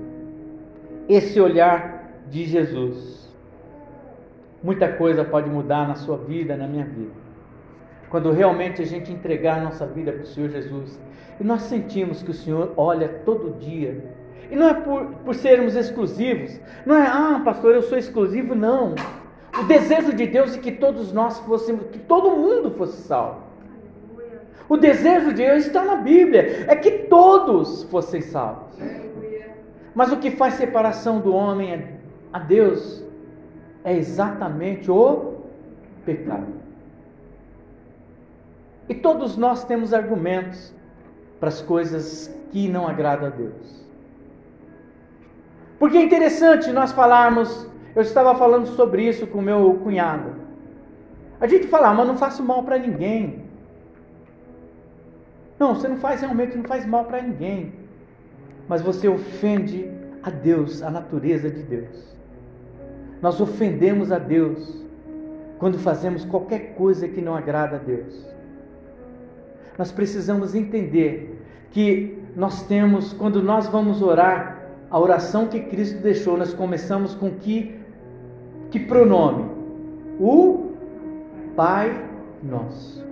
esse 1.08 1.38
olhar 1.38 2.10
de 2.30 2.44
Jesus? 2.44 3.30
Muita 4.62 4.88
coisa 4.88 5.24
pode 5.24 5.50
mudar 5.50 5.86
na 5.86 5.94
sua 5.94 6.16
vida, 6.16 6.56
na 6.56 6.66
minha 6.66 6.86
vida. 6.86 7.27
Quando 8.10 8.30
realmente 8.32 8.80
a 8.80 8.84
gente 8.84 9.12
entregar 9.12 9.58
a 9.58 9.62
nossa 9.62 9.86
vida 9.86 10.12
para 10.12 10.22
o 10.22 10.26
Senhor 10.26 10.48
Jesus 10.48 10.98
e 11.40 11.44
nós 11.44 11.62
sentimos 11.62 12.22
que 12.22 12.30
o 12.30 12.34
Senhor 12.34 12.72
olha 12.76 13.08
todo 13.24 13.58
dia. 13.58 14.02
E 14.50 14.56
não 14.56 14.68
é 14.68 14.74
por, 14.74 15.04
por 15.24 15.34
sermos 15.34 15.76
exclusivos. 15.76 16.58
Não 16.86 16.96
é, 16.96 17.06
ah, 17.06 17.40
pastor, 17.44 17.74
eu 17.74 17.82
sou 17.82 17.98
exclusivo. 17.98 18.54
Não. 18.54 18.94
O 19.60 19.64
desejo 19.64 20.12
de 20.14 20.26
Deus 20.26 20.56
é 20.56 20.58
que 20.58 20.72
todos 20.72 21.12
nós 21.12 21.38
fossemos, 21.40 21.86
que 21.90 21.98
todo 21.98 22.36
mundo 22.36 22.70
fosse 22.70 23.02
salvo. 23.02 23.48
O 24.68 24.76
desejo 24.76 25.28
de 25.28 25.44
Deus 25.44 25.66
está 25.66 25.82
na 25.82 25.96
Bíblia, 25.96 26.66
é 26.68 26.76
que 26.76 26.90
todos 26.90 27.84
fossem 27.84 28.20
salvos. 28.20 28.78
Mas 29.94 30.12
o 30.12 30.18
que 30.18 30.30
faz 30.30 30.54
separação 30.54 31.20
do 31.20 31.34
homem 31.34 31.98
a 32.32 32.38
Deus 32.38 33.02
é 33.82 33.96
exatamente 33.96 34.90
o 34.90 35.38
pecado. 36.04 36.67
E 38.88 38.94
todos 38.94 39.36
nós 39.36 39.64
temos 39.64 39.92
argumentos 39.92 40.72
para 41.38 41.50
as 41.50 41.60
coisas 41.60 42.34
que 42.50 42.68
não 42.68 42.88
agradam 42.88 43.26
a 43.26 43.30
Deus. 43.30 43.86
Porque 45.78 45.98
é 45.98 46.02
interessante 46.02 46.72
nós 46.72 46.90
falarmos, 46.92 47.68
eu 47.94 48.02
estava 48.02 48.34
falando 48.34 48.66
sobre 48.68 49.06
isso 49.06 49.26
com 49.26 49.42
meu 49.42 49.74
cunhado. 49.82 50.36
A 51.40 51.46
gente 51.46 51.68
fala, 51.68 51.90
ah, 51.90 51.94
mas 51.94 52.06
não 52.06 52.16
faço 52.16 52.42
mal 52.42 52.62
para 52.62 52.78
ninguém. 52.78 53.44
Não, 55.58 55.74
você 55.74 55.86
não 55.86 55.98
faz 55.98 56.20
realmente, 56.20 56.56
não 56.56 56.64
faz 56.64 56.86
mal 56.86 57.04
para 57.04 57.20
ninguém. 57.20 57.74
Mas 58.68 58.80
você 58.80 59.06
ofende 59.06 59.88
a 60.22 60.30
Deus, 60.30 60.82
a 60.82 60.90
natureza 60.90 61.50
de 61.50 61.62
Deus. 61.62 62.16
Nós 63.20 63.40
ofendemos 63.40 64.10
a 64.10 64.18
Deus 64.18 64.84
quando 65.58 65.78
fazemos 65.78 66.24
qualquer 66.24 66.74
coisa 66.74 67.06
que 67.06 67.20
não 67.20 67.36
agrada 67.36 67.76
a 67.76 67.78
Deus 67.78 68.37
nós 69.78 69.92
precisamos 69.92 70.56
entender 70.56 71.40
que 71.70 72.18
nós 72.34 72.62
temos, 72.66 73.12
quando 73.12 73.40
nós 73.40 73.68
vamos 73.68 74.02
orar, 74.02 74.58
a 74.90 74.98
oração 74.98 75.46
que 75.46 75.60
Cristo 75.60 76.00
deixou, 76.00 76.36
nós 76.36 76.52
começamos 76.52 77.14
com 77.14 77.30
que, 77.30 77.78
que 78.70 78.80
pronome? 78.80 79.48
O 80.18 80.72
Pai 81.54 82.04
Nosso. 82.42 83.06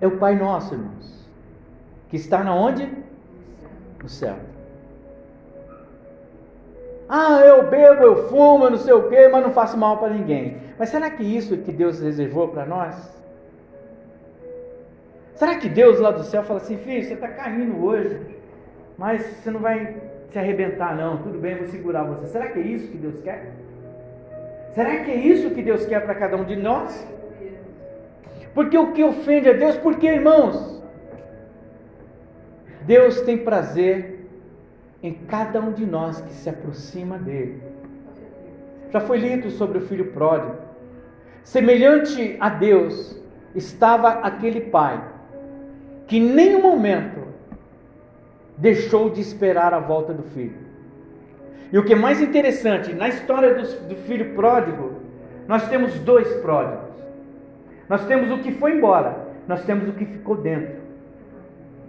É 0.00 0.06
o 0.06 0.18
Pai 0.18 0.36
Nosso, 0.36 0.74
irmãos, 0.74 1.26
que 2.10 2.16
está 2.16 2.44
na 2.44 2.54
onde? 2.54 2.90
No 4.02 4.08
céu. 4.08 4.36
Ah, 7.08 7.40
eu 7.40 7.70
bebo, 7.70 8.02
eu 8.02 8.28
fumo, 8.28 8.64
eu 8.64 8.70
não 8.70 8.78
sei 8.78 8.92
o 8.92 9.08
quê, 9.08 9.28
mas 9.28 9.42
não 9.42 9.50
faço 9.50 9.78
mal 9.78 9.96
para 9.96 10.12
ninguém. 10.12 10.58
Mas 10.78 10.90
será 10.90 11.08
que 11.08 11.22
isso 11.22 11.56
que 11.56 11.72
Deus 11.72 12.00
reservou 12.00 12.48
para 12.48 12.66
nós? 12.66 13.17
Será 15.38 15.54
que 15.54 15.68
Deus 15.68 16.00
lá 16.00 16.10
do 16.10 16.24
céu 16.24 16.42
fala 16.42 16.58
assim, 16.58 16.76
filho, 16.78 17.04
você 17.04 17.14
está 17.14 17.28
caindo 17.28 17.84
hoje, 17.84 18.20
mas 18.98 19.22
você 19.22 19.52
não 19.52 19.60
vai 19.60 19.94
se 20.32 20.36
arrebentar, 20.36 20.96
não, 20.96 21.18
tudo 21.18 21.38
bem, 21.38 21.54
vou 21.54 21.68
segurar 21.68 22.02
você. 22.02 22.26
Será 22.26 22.48
que 22.48 22.58
é 22.58 22.62
isso 22.62 22.88
que 22.88 22.98
Deus 22.98 23.20
quer? 23.20 23.52
Será 24.72 25.04
que 25.04 25.12
é 25.12 25.14
isso 25.14 25.50
que 25.50 25.62
Deus 25.62 25.86
quer 25.86 26.00
para 26.04 26.16
cada 26.16 26.36
um 26.36 26.44
de 26.44 26.56
nós? 26.56 27.06
Porque 28.52 28.76
o 28.76 28.90
que 28.92 29.04
ofende 29.04 29.48
a 29.48 29.52
Deus, 29.52 29.76
porque 29.76 30.08
irmãos, 30.08 30.82
Deus 32.82 33.20
tem 33.20 33.38
prazer 33.38 34.26
em 35.00 35.14
cada 35.14 35.60
um 35.60 35.70
de 35.70 35.86
nós 35.86 36.20
que 36.20 36.32
se 36.32 36.50
aproxima 36.50 37.16
dele. 37.16 37.62
Já 38.90 38.98
foi 38.98 39.18
lido 39.18 39.52
sobre 39.52 39.78
o 39.78 39.82
filho 39.82 40.10
pródigo. 40.10 40.56
Semelhante 41.44 42.36
a 42.40 42.48
Deus 42.48 43.16
estava 43.54 44.08
aquele 44.14 44.62
pai 44.62 45.16
que 46.08 46.16
em 46.16 46.22
nenhum 46.22 46.62
momento 46.62 47.20
deixou 48.56 49.10
de 49.10 49.20
esperar 49.20 49.72
a 49.72 49.78
volta 49.78 50.12
do 50.12 50.24
filho. 50.24 50.66
E 51.70 51.78
o 51.78 51.84
que 51.84 51.92
é 51.92 51.96
mais 51.96 52.20
interessante, 52.20 52.94
na 52.94 53.08
história 53.08 53.54
do, 53.54 53.62
do 53.88 53.94
filho 53.94 54.34
pródigo, 54.34 54.94
nós 55.46 55.68
temos 55.68 55.94
dois 56.00 56.26
pródigos. 56.36 56.88
Nós 57.88 58.04
temos 58.06 58.30
o 58.30 58.38
que 58.38 58.52
foi 58.52 58.72
embora, 58.72 59.16
nós 59.46 59.64
temos 59.64 59.88
o 59.88 59.92
que 59.92 60.04
ficou 60.04 60.36
dentro. 60.36 60.76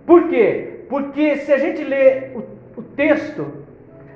Por 0.05 0.27
quê? 0.27 0.86
Porque 0.89 1.38
se 1.38 1.51
a 1.51 1.58
gente 1.58 1.84
lê 1.84 2.32
o, 2.36 2.43
o 2.77 2.84
texto, 2.84 3.45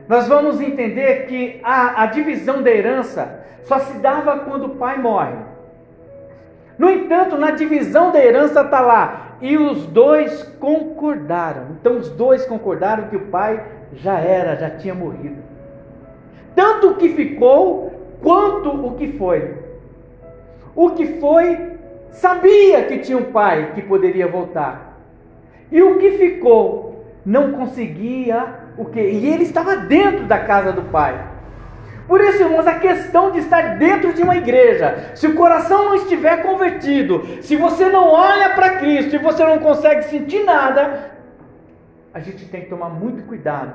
nós 0.08 0.28
vamos 0.28 0.60
entender 0.60 1.28
que 1.28 1.60
a, 1.64 2.04
a 2.04 2.06
divisão 2.08 2.62
da 2.62 2.72
herança 2.72 3.42
só 3.64 3.80
se 3.80 3.98
dava 4.00 4.40
quando 4.40 4.66
o 4.66 4.76
pai 4.76 4.98
morre. 4.98 5.38
No 6.78 6.90
entanto, 6.90 7.38
na 7.38 7.52
divisão 7.52 8.12
da 8.12 8.24
herança 8.24 8.62
está 8.62 8.82
lá. 8.82 9.33
E 9.44 9.58
os 9.58 9.86
dois 9.88 10.42
concordaram. 10.58 11.64
Então, 11.72 11.98
os 11.98 12.08
dois 12.08 12.46
concordaram 12.46 13.10
que 13.10 13.18
o 13.18 13.28
pai 13.28 13.62
já 13.92 14.18
era, 14.18 14.56
já 14.56 14.70
tinha 14.70 14.96
morrido. 14.96 15.36
Tanto 16.56 16.92
o 16.92 16.96
que 16.96 17.10
ficou, 17.10 17.92
quanto 18.22 18.70
o 18.70 18.96
que 18.96 19.12
foi. 19.18 19.56
O 20.74 20.92
que 20.92 21.20
foi, 21.20 21.74
sabia 22.10 22.84
que 22.84 23.00
tinha 23.00 23.18
um 23.18 23.34
pai 23.34 23.74
que 23.76 23.82
poderia 23.82 24.30
voltar. 24.30 24.98
E 25.70 25.84
o 25.84 25.98
que 25.98 26.12
ficou, 26.12 27.04
não 27.26 27.52
conseguia 27.52 28.46
o 28.78 28.86
que? 28.86 29.02
E 29.02 29.30
ele 29.30 29.44
estava 29.44 29.76
dentro 29.76 30.24
da 30.24 30.40
casa 30.40 30.72
do 30.72 30.84
pai. 30.84 31.33
Por 32.08 32.20
isso, 32.22 32.44
irmãos, 32.44 32.68
a 32.68 32.80
questão 32.80 33.32
de 33.32 33.40
estar 33.40 33.78
dentro 33.78 34.14
de 34.14 34.22
uma 34.22 34.36
igreja, 34.36 35.12
se 35.16 35.26
o 35.28 35.36
coração 35.36 35.86
não 35.86 35.96
estiver 35.96 36.44
convertido, 36.44 37.24
se 37.42 37.56
você 37.56 37.88
não 37.88 38.10
olha 38.10 38.50
para 38.50 38.78
Cristo 38.78 39.16
e 39.16 39.20
você 39.20 39.44
não 39.46 39.60
consegue 39.60 40.04
sentir 40.04 40.44
nada, 40.44 41.12
a 42.14 42.20
gente 42.20 42.46
tem 42.46 42.62
que 42.62 42.70
tomar 42.70 42.90
muito 42.90 43.24
cuidado. 43.24 43.74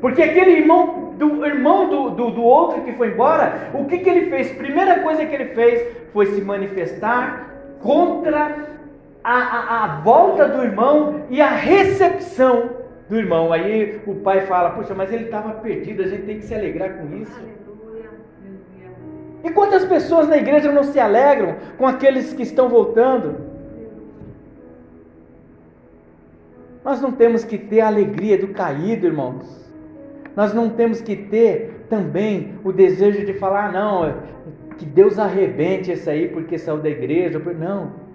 Porque 0.00 0.22
aquele 0.22 0.50
irmão 0.50 1.14
do 1.16 1.46
irmão 1.46 1.88
do, 1.88 2.10
do, 2.10 2.30
do 2.30 2.42
outro 2.42 2.82
que 2.82 2.92
foi 2.92 3.08
embora, 3.08 3.70
o 3.72 3.86
que, 3.86 3.98
que 3.98 4.10
ele 4.10 4.28
fez? 4.28 4.50
Primeira 4.52 5.00
coisa 5.00 5.24
que 5.24 5.34
ele 5.34 5.54
fez 5.54 5.96
foi 6.12 6.26
se 6.26 6.40
manifestar 6.42 7.46
contra 7.80 8.56
a, 9.24 9.34
a, 9.34 9.84
a 9.84 9.86
volta 10.02 10.46
do 10.46 10.62
irmão 10.62 11.22
e 11.30 11.40
a 11.40 11.48
recepção 11.48 12.75
do 13.08 13.16
irmão. 13.16 13.52
Aí 13.52 14.00
o 14.06 14.14
pai 14.16 14.42
fala: 14.42 14.70
Poxa, 14.70 14.94
mas 14.94 15.12
ele 15.12 15.24
estava 15.24 15.52
perdido, 15.54 16.02
a 16.02 16.06
gente 16.06 16.24
tem 16.24 16.38
que 16.38 16.44
se 16.44 16.54
alegrar 16.54 16.98
com 16.98 17.16
isso. 17.16 17.40
E 19.44 19.50
quantas 19.50 19.84
pessoas 19.84 20.28
na 20.28 20.36
igreja 20.36 20.72
não 20.72 20.82
se 20.82 20.98
alegram 20.98 21.56
com 21.78 21.86
aqueles 21.86 22.32
que 22.32 22.42
estão 22.42 22.68
voltando? 22.68 23.46
Nós 26.84 27.00
não 27.00 27.12
temos 27.12 27.44
que 27.44 27.58
ter 27.58 27.80
a 27.80 27.88
alegria 27.88 28.38
do 28.38 28.48
caído, 28.48 29.06
irmãos. 29.06 29.72
Nós 30.34 30.52
não 30.52 30.68
temos 30.68 31.00
que 31.00 31.16
ter 31.16 31.86
também 31.88 32.54
o 32.62 32.72
desejo 32.72 33.24
de 33.24 33.34
falar, 33.34 33.72
não, 33.72 34.14
que 34.76 34.84
Deus 34.84 35.18
arrebente 35.18 35.90
esse 35.90 36.08
aí 36.08 36.28
porque 36.28 36.58
saiu 36.58 36.78
da 36.78 36.88
igreja. 36.88 37.38
Não. 37.38 38.05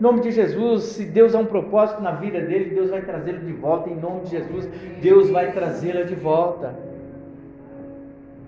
Em 0.00 0.02
nome 0.02 0.22
de 0.22 0.30
Jesus, 0.30 0.84
se 0.84 1.04
Deus 1.04 1.34
há 1.34 1.38
um 1.38 1.44
propósito 1.44 2.00
na 2.00 2.12
vida 2.12 2.40
dele, 2.40 2.74
Deus 2.74 2.88
vai 2.88 3.02
trazê-lo 3.02 3.40
de 3.40 3.52
volta. 3.52 3.90
Em 3.90 3.96
nome 3.96 4.22
de 4.22 4.30
Jesus, 4.30 4.66
Deus 5.02 5.28
vai 5.28 5.52
trazê-la 5.52 6.04
de 6.04 6.14
volta. 6.14 6.74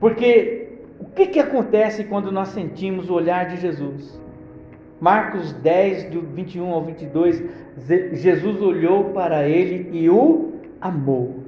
Porque 0.01 0.69
o 0.99 1.05
que, 1.05 1.27
que 1.27 1.39
acontece 1.39 2.05
quando 2.05 2.33
nós 2.33 2.49
sentimos 2.49 3.11
o 3.11 3.15
olhar 3.15 3.49
de 3.49 3.59
Jesus? 3.59 4.19
Marcos 4.99 5.53
10, 5.53 6.05
do 6.05 6.23
21 6.23 6.73
ao 6.73 6.85
22, 6.85 7.45
Jesus 8.13 8.63
olhou 8.63 9.11
para 9.11 9.47
ele 9.47 9.91
e 9.93 10.09
o 10.09 10.53
amou. 10.81 11.41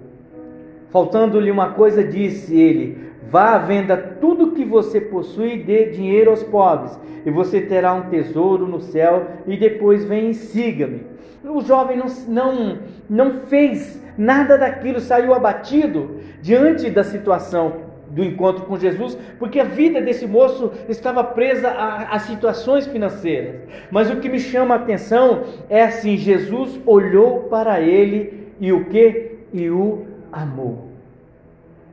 Faltando-lhe 0.90 1.50
uma 1.50 1.70
coisa, 1.70 2.04
disse 2.04 2.54
ele: 2.54 2.98
Vá 3.30 3.58
venda 3.58 3.96
tudo 3.96 4.52
que 4.52 4.64
você 4.64 5.00
possui 5.00 5.54
e 5.54 5.62
dê 5.62 5.86
dinheiro 5.86 6.30
aos 6.30 6.42
pobres, 6.42 6.98
e 7.24 7.30
você 7.30 7.60
terá 7.60 7.94
um 7.94 8.08
tesouro 8.08 8.66
no 8.66 8.80
céu, 8.80 9.26
e 9.46 9.56
depois 9.56 10.04
vem 10.04 10.30
e 10.30 10.34
siga-me. 10.34 11.02
O 11.44 11.60
jovem 11.60 11.96
não, 11.96 12.06
não, 12.28 12.78
não 13.08 13.40
fez 13.46 14.02
nada 14.16 14.56
daquilo, 14.56 15.00
saiu 15.00 15.34
abatido 15.34 16.18
diante 16.40 16.88
da 16.90 17.02
situação 17.02 17.94
do 18.08 18.22
encontro 18.22 18.64
com 18.64 18.78
Jesus, 18.78 19.18
porque 19.38 19.58
a 19.58 19.64
vida 19.64 20.00
desse 20.00 20.26
moço 20.26 20.72
estava 20.88 21.24
presa 21.24 21.68
a, 21.68 22.14
a, 22.14 22.18
situações 22.20 22.86
financeiras. 22.86 23.56
Mas 23.90 24.10
o 24.10 24.16
que 24.16 24.28
me 24.28 24.38
chama 24.38 24.74
a 24.74 24.78
atenção 24.78 25.42
é 25.68 25.82
assim: 25.82 26.16
Jesus 26.16 26.80
olhou 26.86 27.44
para 27.44 27.80
ele 27.80 28.52
e 28.60 28.72
o 28.72 28.84
que? 28.84 29.32
E 29.52 29.68
o 29.68 30.06
amor. 30.32 30.93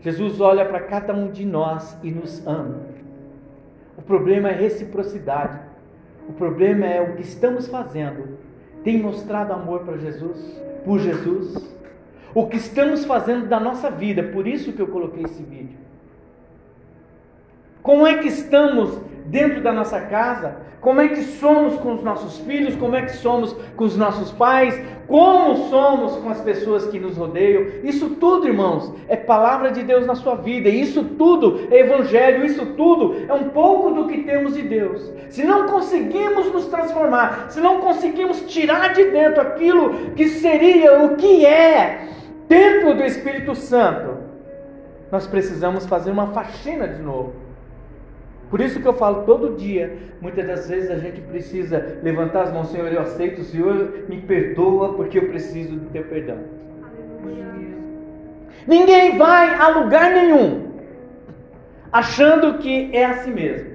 Jesus 0.02 0.42
olha 0.42 0.66
para 0.66 0.82
cada 0.82 1.14
um 1.14 1.30
de 1.30 1.46
nós 1.46 1.98
e 2.04 2.12
nos 2.12 2.46
ama. 2.46 2.82
O 3.98 4.02
problema 4.02 4.50
é 4.50 4.54
reciprocidade. 4.54 5.60
O 6.28 6.34
problema 6.34 6.86
é 6.86 7.02
o 7.02 7.16
que 7.16 7.22
estamos 7.22 7.68
fazendo. 7.68 8.38
Tem 8.84 9.00
mostrado 9.00 9.54
amor 9.54 9.82
para 9.82 9.98
Jesus, 9.98 10.60
por 10.84 11.00
Jesus. 11.00 11.72
O 12.34 12.48
que 12.48 12.58
estamos 12.58 13.06
fazendo 13.06 13.48
da 13.48 13.60
nossa 13.60 13.92
vida, 13.92 14.24
por 14.24 14.48
isso 14.48 14.74
que 14.74 14.82
eu 14.82 14.88
coloquei 14.88 15.24
esse 15.24 15.44
vídeo. 15.44 15.78
Como 17.82 18.06
é 18.06 18.18
que 18.18 18.28
estamos 18.28 19.00
dentro 19.26 19.62
da 19.62 19.72
nossa 19.72 20.00
casa, 20.02 20.58
como 20.82 21.00
é 21.00 21.08
que 21.10 21.22
somos 21.22 21.76
com 21.76 21.94
os 21.94 22.04
nossos 22.04 22.40
filhos, 22.40 22.76
como 22.76 22.96
é 22.96 23.04
que 23.04 23.16
somos 23.18 23.56
com 23.76 23.84
os 23.84 23.96
nossos 23.96 24.32
pais, 24.32 24.80
como 25.08 25.70
somos 25.70 26.16
com 26.18 26.30
as 26.30 26.42
pessoas 26.42 26.88
que 26.88 27.00
nos 27.00 27.18
rodeiam. 27.18 27.66
Isso 27.84 28.10
tudo, 28.20 28.48
irmãos, 28.48 28.92
é 29.08 29.16
palavra 29.16 29.72
de 29.72 29.84
Deus 29.84 30.08
na 30.08 30.16
sua 30.16 30.36
vida, 30.36 30.70
isso 30.70 31.04
tudo 31.04 31.68
é 31.70 31.82
evangelho, 31.82 32.44
isso 32.44 32.66
tudo 32.76 33.16
é 33.30 33.34
um 33.34 33.50
pouco 33.50 33.92
do 33.92 34.08
que 34.08 34.24
temos 34.24 34.56
de 34.56 34.64
Deus. 34.64 35.12
Se 35.30 35.44
não 35.44 35.68
conseguimos 35.68 36.52
nos 36.52 36.66
transformar, 36.68 37.48
se 37.50 37.62
não 37.62 37.80
conseguimos 37.80 38.42
tirar 38.42 38.94
de 38.94 39.06
dentro 39.06 39.42
aquilo 39.42 40.12
que 40.16 40.28
seria 40.30 41.04
o 41.04 41.16
que 41.16 41.46
é 41.46 42.08
templo 42.48 42.96
do 42.96 43.04
Espírito 43.04 43.54
Santo, 43.54 44.18
nós 45.12 45.28
precisamos 45.28 45.86
fazer 45.86 46.10
uma 46.10 46.28
faxina 46.28 46.88
de 46.88 47.02
novo. 47.02 47.41
Por 48.52 48.60
isso 48.60 48.82
que 48.82 48.86
eu 48.86 48.94
falo 48.94 49.24
todo 49.24 49.56
dia, 49.56 49.98
muitas 50.20 50.46
das 50.46 50.68
vezes 50.68 50.92
a 50.92 50.98
gente 50.98 51.22
precisa 51.22 52.00
levantar 52.04 52.44
as 52.44 52.54
mãos, 52.54 52.68
Senhor, 52.68 52.92
eu 52.92 53.00
aceito, 53.00 53.40
o 53.40 53.46
Senhor 53.46 54.04
me 54.10 54.18
perdoa 54.18 54.94
porque 54.94 55.20
eu 55.20 55.30
preciso 55.30 55.78
do 55.78 55.90
teu 55.90 56.04
perdão. 56.04 56.38
Ninguém 58.68 59.18
vai 59.18 59.56
a 59.56 59.70
lugar 59.70 60.12
nenhum 60.12 60.70
achando 61.94 62.58
que 62.58 62.90
é 62.94 63.06
assim 63.06 63.32
mesmo. 63.32 63.72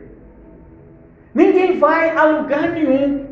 Ninguém 1.35 1.79
vai 1.79 2.11
a 2.11 2.25
lugar 2.25 2.71
nenhum 2.71 3.27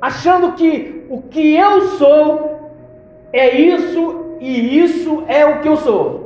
achando 0.00 0.52
que 0.52 1.04
o 1.10 1.20
que 1.20 1.54
eu 1.54 1.82
sou 1.98 2.70
é 3.34 3.54
isso 3.54 4.36
e 4.40 4.78
isso 4.78 5.24
é 5.28 5.44
o 5.44 5.60
que 5.60 5.68
eu 5.68 5.76
sou. 5.76 6.21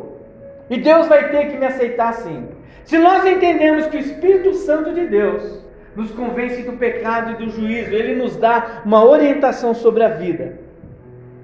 E 0.69 0.79
Deus 0.79 1.07
vai 1.07 1.31
ter 1.31 1.51
que 1.51 1.57
me 1.57 1.67
aceitar 1.67 2.11
assim. 2.11 2.49
Se 2.85 2.99
nós 2.99 3.25
entendemos 3.25 3.87
que 3.87 3.97
o 3.97 4.01
Espírito 4.01 4.55
Santo 4.55 4.93
de 4.93 5.07
Deus 5.07 5.65
nos 5.95 6.11
convence 6.13 6.63
do 6.63 6.73
pecado 6.73 7.33
e 7.33 7.45
do 7.45 7.51
juízo, 7.51 7.95
ele 7.95 8.15
nos 8.15 8.37
dá 8.37 8.83
uma 8.85 9.05
orientação 9.05 9.75
sobre 9.75 10.05
a 10.05 10.09
vida. 10.09 10.61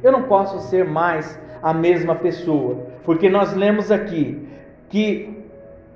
Eu 0.03 0.13
não 0.13 0.25
posso 0.25 0.59
ser 0.69 0.85
mais 0.85 1.41
a 1.63 1.73
mesma 1.73 2.15
pessoa, 2.15 2.87
porque 3.05 3.29
nós 3.29 3.55
lemos 3.55 3.91
aqui 3.91 4.47
que 4.89 5.43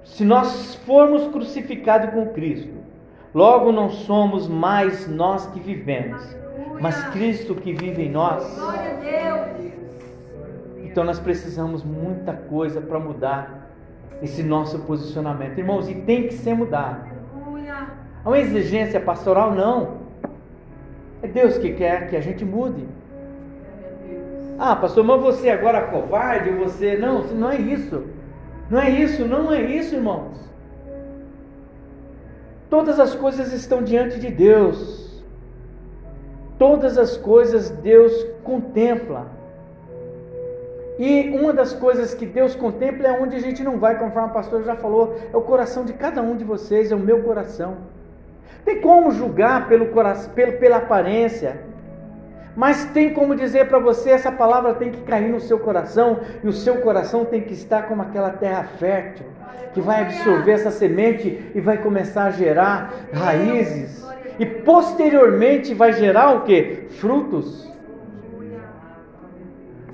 se 0.05 0.25
nós 0.25 0.77
formos 0.87 1.27
crucificados 1.29 2.11
com 2.11 2.27
Cristo, 2.29 2.73
logo 3.35 3.73
não 3.73 3.91
somos 3.91 4.49
mais 4.49 5.09
nós 5.09 5.47
que 5.49 5.61
vivemos, 5.61 6.23
mas 6.81 7.09
Cristo 7.09 7.55
que 7.55 7.73
vive 7.73 8.05
em 8.05 8.11
nós. 8.11 8.45
Então 10.97 11.05
nós 11.05 11.21
precisamos 11.21 11.85
muita 11.85 12.33
coisa 12.33 12.81
para 12.81 12.99
mudar 12.99 13.71
esse 14.23 14.43
nosso 14.43 14.79
posicionamento. 14.79 15.59
Irmãos, 15.59 15.91
e 15.91 15.95
tem 15.95 16.27
que 16.27 16.33
ser 16.33 16.55
mudado. 16.55 17.05
É 18.25 18.27
uma 18.27 18.39
exigência 18.39 18.99
pastoral? 18.99 19.55
Não. 19.55 19.99
É 21.23 21.29
Deus 21.29 21.59
que 21.59 21.75
quer 21.75 22.09
que 22.09 22.17
a 22.17 22.21
gente 22.23 22.47
mude. 22.47 22.89
Ah, 24.59 24.75
pastor, 24.75 25.05
mas 25.05 25.21
você 25.21 25.51
agora 25.51 25.77
é 25.77 25.83
covarde, 25.83 26.49
você. 26.53 26.97
Não, 26.97 27.25
não 27.25 27.51
é 27.51 27.59
isso. 27.59 28.05
Não 28.71 28.81
é 28.81 28.89
isso, 28.89 29.27
não 29.27 29.53
é 29.53 29.61
isso, 29.61 29.97
irmãos. 29.97 30.49
Todas 32.71 32.99
as 32.99 33.15
coisas 33.15 33.53
estão 33.53 33.83
diante 33.83 34.19
de 34.19 34.31
Deus. 34.31 35.23
Todas 36.59 36.97
as 36.97 37.19
coisas 37.19 37.69
Deus 37.69 38.15
contempla. 38.43 39.36
E 40.99 41.29
uma 41.31 41.53
das 41.53 41.75
coisas 41.75 42.15
que 42.15 42.25
Deus 42.25 42.55
contempla 42.55 43.09
é 43.09 43.13
onde 43.13 43.37
a 43.37 43.41
gente 43.41 43.63
não 43.63 43.79
vai, 43.79 43.99
conforme 43.99 44.31
o 44.31 44.33
pastor 44.33 44.65
já 44.65 44.75
falou, 44.75 45.17
é 45.33 45.37
o 45.37 45.43
coração 45.43 45.85
de 45.85 45.93
cada 45.93 46.23
um 46.23 46.37
de 46.37 46.45
vocês, 46.45 46.91
é 46.91 46.95
o 46.95 46.99
meu 46.99 47.23
coração. 47.23 47.77
Tem 48.65 48.81
como 48.81 49.11
julgar 49.11 49.69
pelo 49.69 49.87
coração, 49.87 50.33
pelo, 50.33 50.53
pela 50.55 50.79
aparência, 50.79 51.61
mas 52.57 52.87
tem 52.87 53.13
como 53.13 53.37
dizer 53.37 53.69
para 53.69 53.79
você, 53.79 54.11
essa 54.11 54.33
palavra 54.33 54.73
tem 54.73 54.91
que 54.91 55.03
cair 55.03 55.29
no 55.29 55.39
seu 55.39 55.59
coração, 55.59 56.21
e 56.43 56.49
o 56.49 56.53
seu 56.53 56.77
coração 56.77 57.27
tem 57.27 57.43
que 57.43 57.53
estar 57.53 57.83
como 57.83 58.01
aquela 58.01 58.31
terra 58.31 58.65
fértil, 58.79 59.27
que 59.75 59.81
vai 59.83 60.01
absorver 60.01 60.53
essa 60.53 60.71
semente 60.71 61.53
e 61.55 61.61
vai 61.61 61.77
começar 61.77 62.25
a 62.25 62.31
gerar 62.31 62.95
raízes, 63.13 64.03
e 64.39 64.47
posteriormente 64.47 65.75
vai 65.75 65.93
gerar 65.93 66.31
o 66.31 66.41
que? 66.41 66.87
Frutos. 66.99 67.71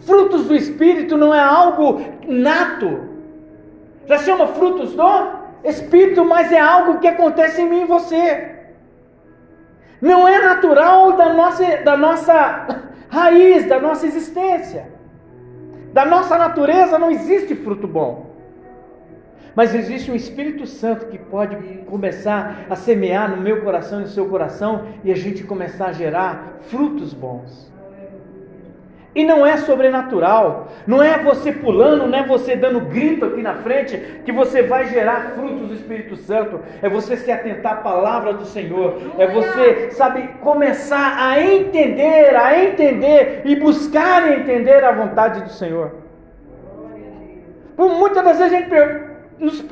Frutos 0.05 0.47
do 0.47 0.55
Espírito 0.55 1.17
não 1.17 1.35
é 1.35 1.41
algo 1.41 2.01
nato. 2.27 3.13
Já 4.07 4.19
chama 4.19 4.49
frutos 4.49 4.95
do 4.95 5.03
espírito, 5.65 6.25
mas 6.25 6.51
é 6.51 6.59
algo 6.59 6.99
que 6.99 7.07
acontece 7.07 7.63
em 7.63 7.69
mim 7.69 7.83
e 7.83 7.87
você. 7.87 8.51
Não 10.01 10.27
é 10.27 10.41
natural 10.41 11.13
da 11.13 11.33
nossa, 11.33 11.77
da 11.79 11.97
nossa 11.97 12.83
raiz, 13.09 13.69
da 13.69 13.81
nossa 13.81 14.07
existência. 14.07 14.91
Da 15.93 16.05
nossa 16.05 16.37
natureza 16.37 16.99
não 16.99 17.11
existe 17.11 17.55
fruto 17.55 17.87
bom. 17.87 18.33
Mas 19.55 19.75
existe 19.75 20.11
um 20.11 20.17
Espírito 20.17 20.67
Santo 20.67 21.07
que 21.07 21.19
pode 21.19 21.57
começar 21.87 22.65
a 22.69 22.75
semear 22.75 23.31
no 23.31 23.37
meu 23.37 23.63
coração 23.63 24.01
e 24.01 24.03
no 24.03 24.09
seu 24.09 24.27
coração 24.27 24.87
e 25.05 25.13
a 25.13 25.17
gente 25.17 25.45
começar 25.45 25.87
a 25.87 25.93
gerar 25.93 26.59
frutos 26.63 27.13
bons. 27.13 27.72
E 29.15 29.25
não 29.25 29.45
é 29.45 29.59
sobrenatural, 29.59 30.69
não 30.87 31.03
é 31.03 31.19
você 31.19 31.53
pulando, 31.53 32.07
não 32.07 32.19
é 32.19 32.27
você 32.27 32.57
dando 32.57 32.81
grito 32.81 33.27
aqui 33.27 33.43
na 33.43 33.57
frente 33.57 33.99
que 34.25 34.33
você 34.33 34.63
vai 34.63 34.87
gerar 34.87 35.33
frutos 35.35 35.69
do 35.69 35.75
Espírito 35.75 36.17
Santo. 36.17 36.61
É 36.81 36.89
você 36.89 37.19
se 37.19 37.31
atentar 37.31 37.75
à 37.75 37.77
palavra 37.77 38.33
do 38.33 38.47
Senhor, 38.47 38.97
é 39.19 39.27
você, 39.27 39.91
sabe, 39.91 40.29
começar 40.41 41.17
a 41.19 41.39
entender, 41.39 42.35
a 42.35 42.65
entender 42.65 43.43
e 43.45 43.55
buscar 43.55 44.33
entender 44.33 44.83
a 44.83 44.93
vontade 44.93 45.43
do 45.43 45.51
Senhor. 45.51 45.93
Por 47.77 47.91
muitas 47.91 48.25
das 48.25 48.39
vezes 48.39 48.53
a 48.53 48.57
gente 48.57 48.71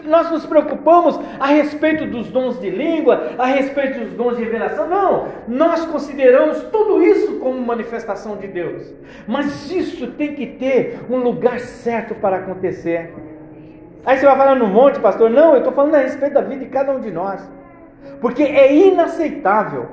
nós 0.04 0.30
nos 0.30 0.44
preocupamos 0.44 1.18
a 1.38 1.46
respeito 1.46 2.06
dos 2.06 2.28
dons 2.28 2.60
de 2.60 2.70
língua, 2.70 3.34
a 3.38 3.46
respeito 3.46 4.00
dos 4.00 4.12
dons 4.14 4.36
de 4.36 4.42
revelação. 4.42 4.88
Não, 4.88 5.28
nós 5.46 5.84
consideramos 5.86 6.62
tudo 6.64 7.02
isso 7.02 7.38
como 7.38 7.60
manifestação 7.60 8.36
de 8.36 8.48
Deus. 8.48 8.92
Mas 9.28 9.70
isso 9.70 10.08
tem 10.12 10.34
que 10.34 10.46
ter 10.46 11.00
um 11.08 11.18
lugar 11.18 11.60
certo 11.60 12.14
para 12.16 12.36
acontecer. 12.36 13.14
Aí 14.04 14.16
você 14.16 14.26
vai 14.26 14.36
falar 14.36 14.56
no 14.56 14.66
monte, 14.66 14.98
pastor? 14.98 15.30
Não, 15.30 15.52
eu 15.52 15.58
estou 15.58 15.72
falando 15.72 15.94
a 15.94 15.98
respeito 15.98 16.34
da 16.34 16.40
vida 16.40 16.64
de 16.64 16.70
cada 16.70 16.92
um 16.92 17.00
de 17.00 17.10
nós. 17.10 17.48
Porque 18.20 18.42
é 18.42 18.74
inaceitável, 18.74 19.86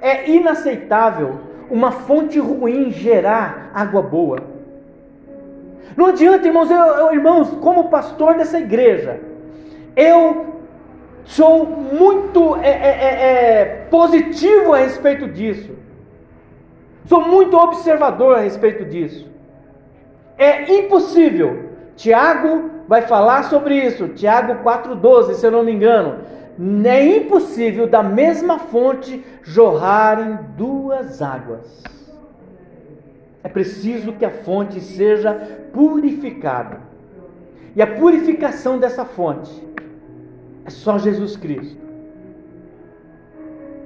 é 0.00 0.30
inaceitável 0.30 1.40
uma 1.70 1.92
fonte 1.92 2.38
ruim 2.38 2.90
gerar 2.90 3.70
água 3.74 4.00
boa. 4.00 4.57
Não 5.96 6.06
adianta, 6.06 6.46
irmãos, 6.46 6.70
eu, 6.70 6.78
eu, 6.78 7.12
irmãos, 7.12 7.50
como 7.60 7.88
pastor 7.88 8.34
dessa 8.34 8.58
igreja, 8.58 9.20
eu 9.96 10.46
sou 11.24 11.66
muito 11.66 12.56
é, 12.56 12.68
é, 12.68 12.88
é, 12.88 13.60
é, 13.60 13.64
positivo 13.90 14.72
a 14.72 14.78
respeito 14.78 15.28
disso. 15.28 15.72
Sou 17.04 17.22
muito 17.22 17.56
observador 17.56 18.36
a 18.36 18.40
respeito 18.40 18.84
disso. 18.84 19.28
É 20.36 20.72
impossível. 20.78 21.70
Tiago 21.96 22.70
vai 22.86 23.02
falar 23.02 23.44
sobre 23.44 23.74
isso. 23.74 24.08
Tiago 24.08 24.62
4,12, 24.62 25.34
se 25.34 25.46
eu 25.46 25.50
não 25.50 25.64
me 25.64 25.72
engano. 25.72 26.20
É 26.84 27.04
impossível 27.04 27.86
da 27.86 28.02
mesma 28.02 28.58
fonte 28.58 29.24
jorrarem 29.42 30.38
duas 30.56 31.22
águas. 31.22 31.82
É 33.42 33.48
preciso 33.48 34.12
que 34.12 34.24
a 34.24 34.30
fonte 34.30 34.80
seja 34.80 35.32
purificada. 35.72 36.80
E 37.76 37.82
a 37.82 37.86
purificação 37.86 38.78
dessa 38.78 39.04
fonte 39.04 39.52
é 40.64 40.70
só 40.70 40.98
Jesus 40.98 41.36
Cristo. 41.36 41.88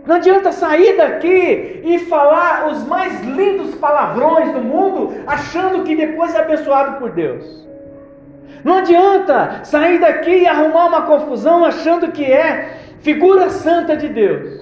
Não 0.06 0.16
adianta 0.16 0.50
sair 0.50 0.96
daqui 0.96 1.80
e 1.84 1.98
falar 2.00 2.68
os 2.68 2.84
mais 2.86 3.22
lindos 3.24 3.74
palavrões 3.76 4.52
do 4.52 4.60
mundo, 4.60 5.12
achando 5.26 5.84
que 5.84 5.94
depois 5.94 6.34
é 6.34 6.40
abençoado 6.40 6.98
por 6.98 7.12
Deus. 7.12 7.68
Não 8.64 8.78
adianta 8.78 9.60
sair 9.64 10.00
daqui 10.00 10.38
e 10.42 10.46
arrumar 10.46 10.86
uma 10.86 11.02
confusão 11.02 11.64
achando 11.64 12.10
que 12.10 12.24
é 12.24 12.78
figura 13.00 13.50
santa 13.50 13.96
de 13.96 14.08
Deus. 14.08 14.60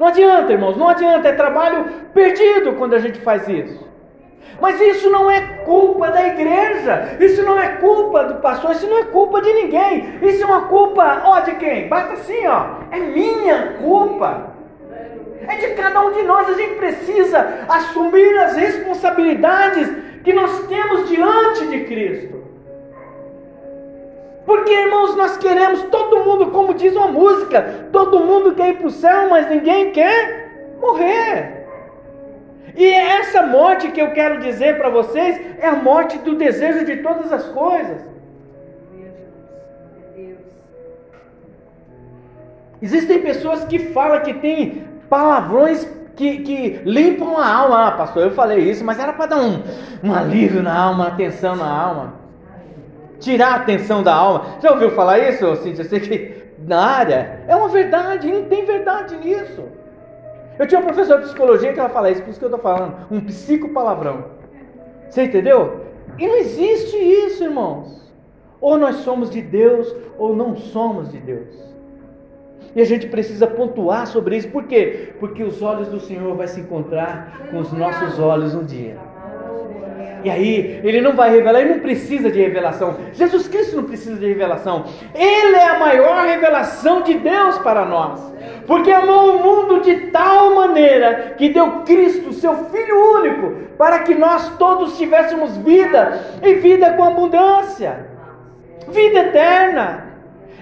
Não 0.00 0.06
adianta, 0.06 0.50
irmãos, 0.50 0.78
não 0.78 0.88
adianta, 0.88 1.28
é 1.28 1.32
trabalho 1.32 1.84
perdido 2.14 2.72
quando 2.76 2.94
a 2.94 2.98
gente 2.98 3.20
faz 3.20 3.46
isso. 3.46 3.86
Mas 4.58 4.80
isso 4.80 5.10
não 5.10 5.30
é 5.30 5.42
culpa 5.66 6.10
da 6.10 6.26
igreja, 6.26 7.18
isso 7.20 7.42
não 7.42 7.60
é 7.60 7.76
culpa 7.76 8.24
do 8.24 8.36
pastor, 8.36 8.70
isso 8.70 8.86
não 8.86 8.96
é 8.96 9.04
culpa 9.04 9.42
de 9.42 9.52
ninguém. 9.52 10.18
Isso 10.22 10.42
é 10.42 10.46
uma 10.46 10.68
culpa, 10.68 11.20
ó, 11.22 11.40
de 11.40 11.54
quem? 11.56 11.86
Bata 11.86 12.14
assim, 12.14 12.46
ó. 12.46 12.76
É 12.90 12.98
minha 12.98 13.74
culpa. 13.74 14.54
É 15.46 15.56
de 15.56 15.74
cada 15.74 16.00
um 16.00 16.12
de 16.12 16.22
nós. 16.22 16.48
A 16.48 16.54
gente 16.54 16.76
precisa 16.76 17.66
assumir 17.68 18.38
as 18.38 18.56
responsabilidades 18.56 19.86
que 20.24 20.32
nós 20.32 20.66
temos 20.66 21.10
diante 21.10 21.66
de 21.66 21.84
Cristo. 21.84 22.39
Porque, 24.50 24.72
irmãos, 24.72 25.14
nós 25.14 25.36
queremos 25.36 25.80
todo 25.84 26.24
mundo, 26.24 26.50
como 26.50 26.74
diz 26.74 26.96
uma 26.96 27.06
música, 27.06 27.86
todo 27.92 28.18
mundo 28.18 28.52
quer 28.52 28.70
ir 28.70 28.78
para 28.78 28.88
o 28.88 28.90
céu, 28.90 29.28
mas 29.30 29.48
ninguém 29.48 29.92
quer 29.92 30.74
morrer. 30.80 31.68
E 32.74 32.84
essa 32.84 33.42
morte 33.46 33.92
que 33.92 34.02
eu 34.02 34.10
quero 34.10 34.40
dizer 34.40 34.76
para 34.76 34.88
vocês 34.88 35.40
é 35.60 35.68
a 35.68 35.76
morte 35.76 36.18
do 36.18 36.34
desejo 36.34 36.84
de 36.84 36.96
todas 36.96 37.32
as 37.32 37.44
coisas. 37.50 38.04
Existem 42.82 43.22
pessoas 43.22 43.62
que 43.66 43.78
falam 43.78 44.18
que 44.22 44.34
tem 44.34 44.82
palavrões 45.08 45.88
que, 46.16 46.38
que 46.38 46.80
limpam 46.84 47.36
a 47.36 47.46
alma. 47.46 47.86
Ah, 47.86 47.92
pastor, 47.92 48.24
eu 48.24 48.32
falei 48.32 48.68
isso, 48.68 48.84
mas 48.84 48.98
era 48.98 49.12
para 49.12 49.26
dar 49.26 49.42
um, 49.42 49.62
um 50.02 50.12
alívio 50.12 50.60
na 50.60 50.76
alma, 50.76 51.04
uma 51.04 51.16
tensão 51.16 51.54
na 51.54 51.70
alma 51.70 52.19
tirar 53.20 53.52
a 53.52 53.56
atenção 53.56 54.02
da 54.02 54.14
alma. 54.14 54.58
Já 54.60 54.72
ouviu 54.72 54.90
falar 54.90 55.18
isso, 55.18 55.54
Cíntia? 55.56 55.84
Você 55.84 56.00
que 56.00 56.42
na 56.66 56.80
área 56.84 57.40
é 57.46 57.54
uma 57.54 57.68
verdade, 57.68 58.30
não 58.30 58.44
tem 58.44 58.64
verdade 58.64 59.16
nisso. 59.16 59.64
Eu 60.58 60.66
tinha 60.66 60.80
uma 60.80 60.86
professora 60.86 61.20
de 61.20 61.26
psicologia 61.26 61.72
que 61.72 61.80
ela 61.80 61.88
fala 61.88 62.10
isso, 62.10 62.22
por 62.22 62.30
isso 62.30 62.38
que 62.38 62.44
eu 62.44 62.54
estou 62.54 62.62
falando, 62.62 62.96
um 63.10 63.20
psicopalavrão. 63.20 64.24
Você 65.08 65.22
entendeu? 65.22 65.86
E 66.18 66.26
não 66.26 66.36
existe 66.36 66.96
isso, 66.96 67.44
irmãos. 67.44 68.12
Ou 68.60 68.76
nós 68.76 68.96
somos 68.96 69.30
de 69.30 69.40
Deus, 69.40 69.94
ou 70.18 70.36
não 70.36 70.54
somos 70.56 71.10
de 71.10 71.18
Deus. 71.18 71.48
E 72.76 72.80
a 72.80 72.84
gente 72.84 73.06
precisa 73.06 73.46
pontuar 73.46 74.06
sobre 74.06 74.36
isso, 74.36 74.48
por 74.50 74.64
quê? 74.64 75.14
Porque 75.18 75.42
os 75.42 75.62
olhos 75.62 75.88
do 75.88 75.98
Senhor 75.98 76.36
vai 76.36 76.46
se 76.46 76.60
encontrar 76.60 77.48
com 77.50 77.58
os 77.58 77.72
nossos 77.72 78.18
olhos 78.18 78.54
um 78.54 78.64
dia. 78.64 79.09
E 80.24 80.30
aí, 80.30 80.80
ele 80.84 81.00
não 81.00 81.14
vai 81.14 81.30
revelar, 81.30 81.60
ele 81.60 81.74
não 81.74 81.80
precisa 81.80 82.30
de 82.30 82.40
revelação. 82.40 82.96
Jesus 83.12 83.48
Cristo 83.48 83.76
não 83.76 83.84
precisa 83.84 84.16
de 84.16 84.26
revelação. 84.26 84.84
Ele 85.14 85.56
é 85.56 85.68
a 85.68 85.78
maior 85.78 86.26
revelação 86.26 87.02
de 87.02 87.14
Deus 87.14 87.58
para 87.58 87.84
nós. 87.84 88.20
Porque 88.66 88.90
amou 88.90 89.36
o 89.36 89.42
mundo 89.42 89.80
de 89.80 90.08
tal 90.08 90.54
maneira 90.54 91.34
que 91.36 91.48
deu 91.48 91.82
Cristo, 91.82 92.32
seu 92.32 92.54
Filho 92.66 93.14
único, 93.16 93.52
para 93.76 94.00
que 94.00 94.14
nós 94.14 94.56
todos 94.56 94.96
tivéssemos 94.96 95.56
vida 95.58 96.38
e 96.42 96.54
vida 96.54 96.92
com 96.92 97.04
abundância 97.04 98.10
vida 98.90 99.20
eterna. 99.20 100.06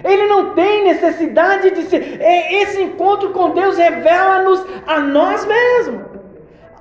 Ele 0.03 0.27
não 0.27 0.53
tem 0.53 0.85
necessidade 0.85 1.71
de 1.71 1.83
ser. 1.83 2.21
Esse 2.21 2.81
encontro 2.81 3.31
com 3.31 3.51
Deus 3.51 3.77
revela-nos 3.77 4.65
a 4.87 4.99
nós 4.99 5.45
mesmos. 5.45 6.08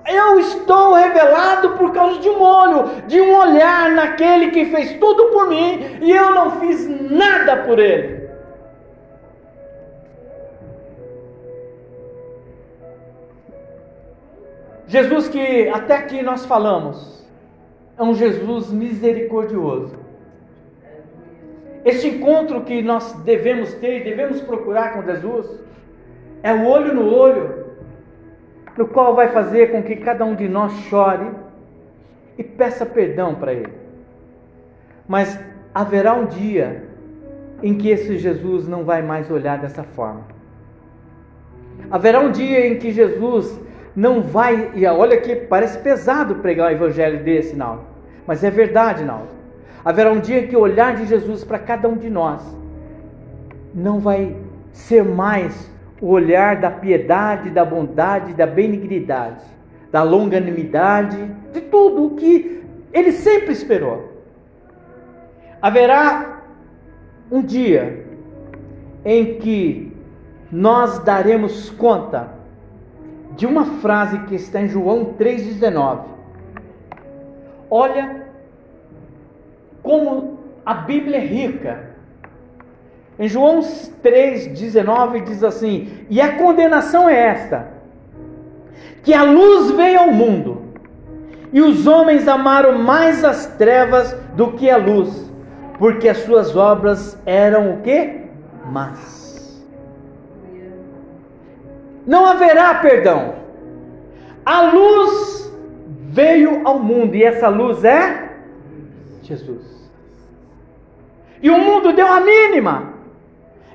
Eu 0.09 0.41
estou 0.41 0.95
revelado 0.95 1.77
por 1.77 1.93
causa 1.93 2.19
de 2.19 2.31
um 2.31 2.41
olho, 2.41 3.03
de 3.07 3.21
um 3.21 3.37
olhar 3.37 3.91
naquele 3.91 4.51
que 4.51 4.65
fez 4.67 4.95
tudo 4.95 5.27
por 5.27 5.49
mim 5.49 5.99
e 6.01 6.11
eu 6.11 6.35
não 6.35 6.53
fiz 6.53 6.89
nada 6.89 7.59
por 7.59 7.79
ele. 7.79 8.27
Jesus 14.87 15.29
que 15.29 15.69
até 15.69 15.97
aqui 15.97 16.23
nós 16.23 16.47
falamos 16.47 17.23
é 17.99 18.03
um 18.03 18.15
Jesus 18.15 18.71
misericordioso. 18.71 19.95
Este 21.85 22.09
encontro 22.09 22.63
que 22.63 22.81
nós 22.81 23.13
devemos 23.25 23.75
ter 23.75 24.01
e 24.01 24.05
devemos 24.05 24.41
procurar 24.41 24.95
com 24.95 25.03
Jesus 25.03 25.61
é 26.43 26.53
o 26.53 26.67
olho 26.67 26.95
no 26.95 27.15
olho, 27.15 27.58
no 28.79 28.87
qual 28.87 29.17
vai 29.17 29.27
fazer 29.29 29.73
com 29.73 29.83
que 29.83 29.97
cada 29.97 30.25
um 30.25 30.37
de 30.37 30.49
nós 30.49 30.73
chore 30.89 31.29
e 32.39 32.45
peça 32.45 32.87
perdão 32.87 33.35
para 33.35 33.53
Ele. 33.53 33.73
Mas 35.09 35.37
haverá 35.75 36.15
um 36.15 36.27
dia 36.27 36.85
em 37.61 37.77
que 37.77 37.89
esse 37.89 38.17
Jesus 38.17 38.69
não 38.69 38.85
vai 38.85 39.03
mais 39.03 39.29
olhar 39.33 39.59
dessa 39.59 39.83
forma. 39.83 40.23
Haverá 41.91 42.21
um 42.21 42.31
dia 42.31 42.69
em 42.69 42.79
que 42.79 42.93
Jesus 42.93 43.61
não 43.97 44.23
vai, 44.23 44.71
e 44.77 44.87
olha 44.87 45.21
que 45.21 45.35
parece 45.35 45.79
pesado 45.79 46.37
pregar 46.37 46.69
o 46.69 46.73
evangelho 46.73 47.25
desse, 47.25 47.57
Naldo, 47.57 47.83
mas 48.29 48.45
é 48.45 48.51
verdade, 48.51 49.03
Naldo. 49.03 49.31
Haverá 49.85 50.13
um 50.13 50.21
dia 50.21 50.39
em 50.39 50.47
que 50.47 50.57
o 50.57 50.61
olhar 50.61 50.95
de 50.95 51.05
Jesus 51.07 51.43
para 51.43 51.59
cada 51.59 51.89
um 51.89 51.97
de 51.97 52.09
nós 52.09 52.43
não 53.75 53.99
vai 53.99 54.37
ser 54.71 55.03
mais 55.03 55.69
o 56.01 56.09
olhar 56.09 56.57
da 56.57 56.71
piedade, 56.71 57.51
da 57.51 57.65
bondade, 57.65 58.35
da 58.35 58.47
benignidade, 58.47 59.45
da 59.91 60.03
longanimidade, 60.03 61.17
de 61.53 61.61
tudo 61.63 62.07
o 62.07 62.11
que 62.17 62.63
ele 62.93 63.13
sempre 63.13 63.53
esperou. 63.53 64.23
Haverá 65.61 66.43
um 67.31 67.43
dia 67.43 68.07
em 69.05 69.39
que 69.39 69.93
nós 70.51 70.99
daremos 71.01 71.71
conta 71.71 72.31
de 73.37 73.47
uma 73.47 73.65
frase 73.81 74.19
que 74.21 74.35
está 74.35 74.63
em 74.63 74.69
João 74.69 75.15
3,19. 75.19 76.05
Olha 77.71 78.27
como 79.83 80.39
a 80.65 80.75
Bíblia 80.75 81.19
é 81.19 81.25
rica. 81.25 81.88
Em 83.19 83.29
João 83.29 83.61
3,19 83.61 85.25
diz 85.25 85.43
assim: 85.43 86.07
E 86.09 86.21
a 86.21 86.37
condenação 86.37 87.09
é 87.09 87.19
esta, 87.19 87.69
que 89.03 89.13
a 89.13 89.23
luz 89.23 89.73
veio 89.73 90.01
ao 90.01 90.13
mundo, 90.13 90.63
e 91.53 91.61
os 91.61 91.87
homens 91.87 92.29
amaram 92.29 92.79
mais 92.79 93.25
as 93.25 93.47
trevas 93.57 94.13
do 94.37 94.53
que 94.53 94.71
a 94.71 94.77
luz, 94.77 95.31
porque 95.79 96.09
as 96.09 96.19
suas 96.19 96.55
obras 96.55 97.21
eram 97.27 97.73
o 97.73 97.81
que? 97.81 98.21
Más. 98.67 99.67
Não 102.07 102.25
haverá 102.25 102.75
perdão. 102.77 103.35
A 104.45 104.63
luz 104.63 105.53
veio 106.09 106.67
ao 106.67 106.79
mundo 106.79 107.15
e 107.15 107.23
essa 107.23 107.49
luz 107.49 107.85
é 107.85 108.31
Jesus. 109.23 109.91
E 111.43 111.51
o 111.51 111.59
mundo 111.59 111.93
deu 111.93 112.07
a 112.07 112.21
mínima, 112.21 112.98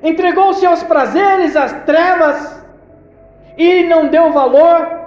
entregou-se 0.04 0.66
aos 0.66 0.84
prazeres, 0.84 1.56
às 1.56 1.72
trevas, 1.86 2.62
e 3.58 3.84
não 3.84 4.10
deu 4.10 4.32
valor 4.32 5.04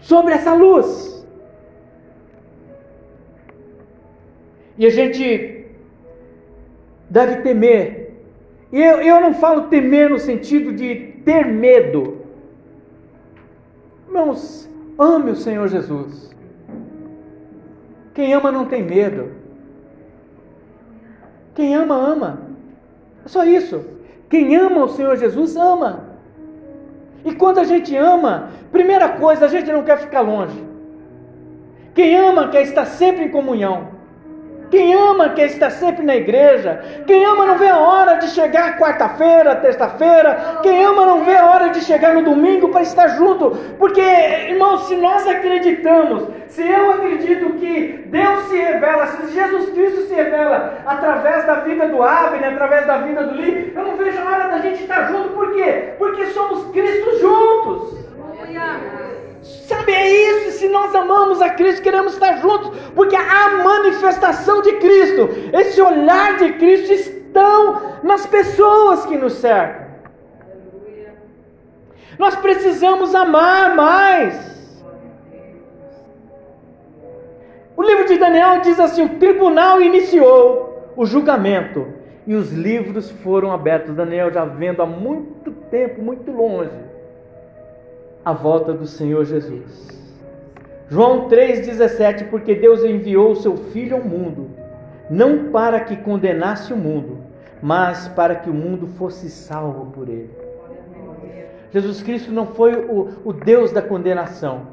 sobre 0.00 0.34
essa 0.34 0.52
luz. 0.52 1.26
E 4.76 4.84
a 4.84 4.90
gente 4.90 5.66
deve 7.08 7.42
temer. 7.42 8.12
E 8.70 8.80
eu, 8.80 9.00
eu 9.00 9.20
não 9.20 9.34
falo 9.34 9.68
temer 9.68 10.10
no 10.10 10.18
sentido 10.18 10.72
de 10.72 10.94
ter 11.24 11.46
medo. 11.46 12.18
Irmãos, 14.06 14.68
ame 14.98 15.30
o 15.30 15.36
Senhor 15.36 15.68
Jesus. 15.68 16.30
Quem 18.14 18.34
ama 18.34 18.52
não 18.52 18.66
tem 18.66 18.82
medo. 18.82 19.41
Quem 21.54 21.74
ama, 21.74 21.94
ama. 21.94 22.40
É 23.24 23.28
só 23.28 23.44
isso. 23.44 23.84
Quem 24.28 24.56
ama 24.56 24.84
o 24.84 24.88
Senhor 24.88 25.16
Jesus, 25.16 25.56
ama. 25.56 26.04
E 27.24 27.34
quando 27.34 27.58
a 27.58 27.64
gente 27.64 27.96
ama, 27.96 28.50
primeira 28.70 29.10
coisa, 29.10 29.44
a 29.44 29.48
gente 29.48 29.70
não 29.70 29.84
quer 29.84 29.98
ficar 29.98 30.22
longe. 30.22 30.64
Quem 31.94 32.16
ama 32.16 32.48
quer 32.48 32.62
estar 32.62 32.86
sempre 32.86 33.24
em 33.24 33.30
comunhão. 33.30 33.91
Quem 34.72 34.94
ama 34.94 35.28
quer 35.28 35.48
estar 35.48 35.68
sempre 35.68 36.02
na 36.02 36.16
igreja. 36.16 36.82
Quem 37.06 37.22
ama 37.26 37.44
não 37.44 37.58
vê 37.58 37.68
a 37.68 37.76
hora 37.76 38.14
de 38.14 38.28
chegar 38.28 38.78
quarta-feira, 38.78 39.54
terça-feira. 39.56 40.60
Quem 40.62 40.82
ama 40.82 41.04
não 41.04 41.24
vê 41.26 41.36
a 41.36 41.44
hora 41.44 41.68
de 41.68 41.82
chegar 41.82 42.14
no 42.14 42.24
domingo 42.24 42.70
para 42.70 42.80
estar 42.80 43.08
junto. 43.08 43.50
Porque, 43.78 44.00
irmãos, 44.00 44.88
se 44.88 44.96
nós 44.96 45.28
acreditamos, 45.28 46.26
se 46.48 46.66
eu 46.66 46.90
acredito 46.90 47.50
que 47.60 48.06
Deus 48.06 48.44
se 48.44 48.56
revela, 48.56 49.06
se 49.08 49.34
Jesus 49.34 49.68
Cristo 49.74 50.06
se 50.06 50.14
revela 50.14 50.78
através 50.86 51.44
da 51.44 51.56
vida 51.56 51.88
do 51.88 52.02
Abner, 52.02 52.54
através 52.54 52.86
da 52.86 52.96
vida 52.96 53.24
do 53.24 53.34
Lee, 53.34 53.74
eu 53.76 53.84
não 53.84 53.96
vejo 53.98 54.18
a 54.22 54.24
hora 54.24 54.48
da 54.48 54.58
gente 54.60 54.80
estar 54.84 55.12
junto. 55.12 55.34
Por 55.34 55.52
quê? 55.52 55.92
Porque 55.98 56.28
somos 56.28 56.72
Cristo 56.72 57.18
juntos. 57.20 58.02
Sabe, 58.38 59.01
é 59.92 60.10
isso. 60.10 60.58
Se 60.58 60.68
nós 60.68 60.94
amamos 60.94 61.42
a 61.42 61.50
Cristo, 61.50 61.82
queremos 61.82 62.14
estar 62.14 62.40
juntos, 62.40 62.70
porque 62.94 63.16
a 63.16 63.62
manifestação 63.62 64.62
de 64.62 64.72
Cristo, 64.74 65.28
esse 65.52 65.80
olhar 65.80 66.38
de 66.38 66.52
Cristo 66.54 66.92
estão 66.92 67.98
nas 68.02 68.26
pessoas 68.26 69.06
que 69.06 69.16
nos 69.16 69.34
cercam. 69.34 69.82
Nós 72.18 72.36
precisamos 72.36 73.14
amar 73.14 73.74
mais. 73.74 74.52
O 77.76 77.82
livro 77.82 78.06
de 78.06 78.18
Daniel 78.18 78.60
diz 78.60 78.78
assim: 78.78 79.04
o 79.04 79.18
tribunal 79.18 79.80
iniciou 79.80 80.92
o 80.94 81.04
julgamento 81.06 81.88
e 82.26 82.34
os 82.34 82.52
livros 82.52 83.10
foram 83.10 83.50
abertos. 83.50 83.94
Daniel 83.94 84.30
já 84.30 84.44
vendo 84.44 84.82
há 84.82 84.86
muito 84.86 85.50
tempo, 85.50 86.02
muito 86.02 86.30
longe 86.30 86.91
a 88.24 88.32
volta 88.32 88.72
do 88.72 88.86
Senhor 88.86 89.24
Jesus. 89.24 89.88
João 90.88 91.28
3,17: 91.28 92.28
Porque 92.28 92.54
Deus 92.54 92.84
enviou 92.84 93.32
o 93.32 93.36
seu 93.36 93.56
Filho 93.56 93.96
ao 93.96 94.04
mundo, 94.04 94.50
não 95.10 95.50
para 95.50 95.80
que 95.80 95.96
condenasse 95.96 96.72
o 96.72 96.76
mundo, 96.76 97.18
mas 97.60 98.08
para 98.08 98.34
que 98.36 98.50
o 98.50 98.54
mundo 98.54 98.86
fosse 98.86 99.28
salvo 99.28 99.86
por 99.86 100.08
ele. 100.08 100.30
Jesus 101.72 102.02
Cristo 102.02 102.30
não 102.30 102.46
foi 102.48 102.74
o, 102.74 103.08
o 103.24 103.32
Deus 103.32 103.72
da 103.72 103.80
condenação, 103.80 104.66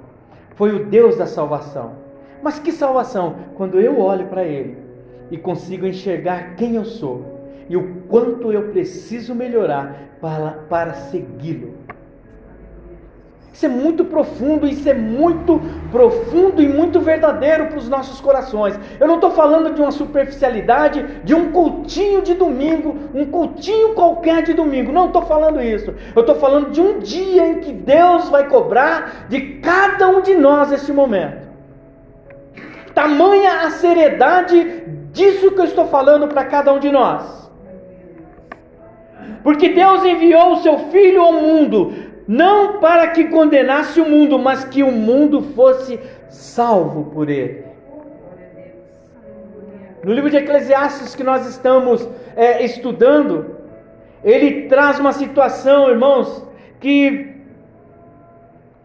foi 0.55 0.75
o 0.75 0.85
Deus 0.85 1.17
da 1.17 1.25
salvação. 1.25 1.93
Mas 2.41 2.59
que 2.59 2.71
salvação? 2.71 3.35
Quando 3.55 3.79
eu 3.79 3.99
olho 3.99 4.27
para 4.27 4.43
Ele 4.43 4.77
e 5.29 5.37
consigo 5.37 5.85
enxergar 5.85 6.55
quem 6.55 6.75
eu 6.75 6.85
sou 6.85 7.39
e 7.67 7.77
o 7.77 8.01
quanto 8.07 8.51
eu 8.51 8.69
preciso 8.69 9.35
melhorar 9.35 9.95
para, 10.21 10.51
para 10.69 10.93
segui-lo. 10.93 11.73
Isso 13.59 13.65
é 13.65 13.69
muito 13.69 14.05
profundo, 14.05 14.65
isso 14.65 14.87
é 14.87 14.93
muito 14.93 15.59
profundo 15.91 16.61
e 16.61 16.67
muito 16.69 17.01
verdadeiro 17.01 17.65
para 17.65 17.77
os 17.77 17.89
nossos 17.89 18.21
corações. 18.21 18.79
Eu 18.97 19.05
não 19.05 19.15
estou 19.15 19.31
falando 19.31 19.73
de 19.73 19.81
uma 19.81 19.91
superficialidade, 19.91 21.05
de 21.25 21.35
um 21.35 21.51
cultinho 21.51 22.21
de 22.21 22.35
domingo, 22.35 22.95
um 23.13 23.25
cultinho 23.25 23.93
qualquer 23.95 24.43
de 24.43 24.53
domingo. 24.53 24.93
Não 24.93 25.07
estou 25.07 25.23
falando 25.23 25.61
isso. 25.61 25.93
Eu 26.15 26.21
estou 26.21 26.35
falando 26.35 26.71
de 26.71 26.79
um 26.79 26.99
dia 26.99 27.47
em 27.47 27.59
que 27.59 27.73
Deus 27.73 28.29
vai 28.29 28.47
cobrar 28.47 29.25
de 29.27 29.41
cada 29.55 30.07
um 30.07 30.21
de 30.21 30.35
nós 30.35 30.71
este 30.71 30.93
momento. 30.93 31.49
Tamanha 32.95 33.63
a 33.65 33.71
seriedade 33.71 34.85
disso 35.11 35.51
que 35.51 35.59
eu 35.59 35.65
estou 35.65 35.87
falando 35.87 36.29
para 36.29 36.45
cada 36.45 36.71
um 36.71 36.79
de 36.79 36.89
nós. 36.89 37.51
Porque 39.43 39.67
Deus 39.67 40.05
enviou 40.05 40.53
o 40.53 40.57
seu 40.61 40.77
Filho 40.91 41.21
ao 41.21 41.33
mundo 41.33 42.07
não 42.29 42.79
para 42.79 43.07
que 43.07 43.23
condenasse 43.23 43.99
o 43.99 44.07
mundo, 44.07 44.37
mas 44.37 44.63
que 44.63 44.83
o 44.83 44.91
mundo 44.91 45.41
fosse 45.41 45.99
salvo 46.29 47.05
por 47.05 47.27
ele. 47.27 47.63
No 50.03 50.13
livro 50.13 50.29
de 50.29 50.37
Eclesiastes 50.37 51.15
que 51.15 51.23
nós 51.23 51.47
estamos 51.47 52.07
é, 52.35 52.63
estudando, 52.63 53.57
ele 54.23 54.67
traz 54.67 54.99
uma 54.99 55.11
situação, 55.11 55.89
irmãos, 55.89 56.45
que 56.79 57.35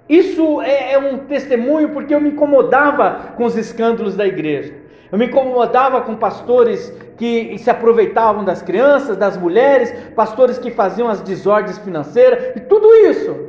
isso 0.09 0.63
é, 0.63 0.95
é 0.95 0.99
um 0.99 1.19
testemunho 1.19 1.91
porque 1.91 2.15
eu 2.15 2.23
me 2.23 2.31
incomodava 2.31 3.35
com 3.37 3.45
os 3.45 3.59
escândalos 3.59 4.17
da 4.17 4.27
igreja. 4.27 4.73
Eu 5.15 5.19
me 5.19 5.27
incomodava 5.27 6.01
com 6.01 6.17
pastores 6.17 6.91
que 7.17 7.57
se 7.59 7.71
aproveitavam 7.71 8.43
das 8.43 8.61
crianças, 8.61 9.17
das 9.17 9.37
mulheres, 9.37 9.93
pastores 10.17 10.59
que 10.59 10.73
faziam 10.73 11.09
as 11.09 11.21
desordens 11.21 11.79
financeiras 11.79 12.57
e 12.57 12.59
tudo 12.59 12.93
isso. 13.09 13.47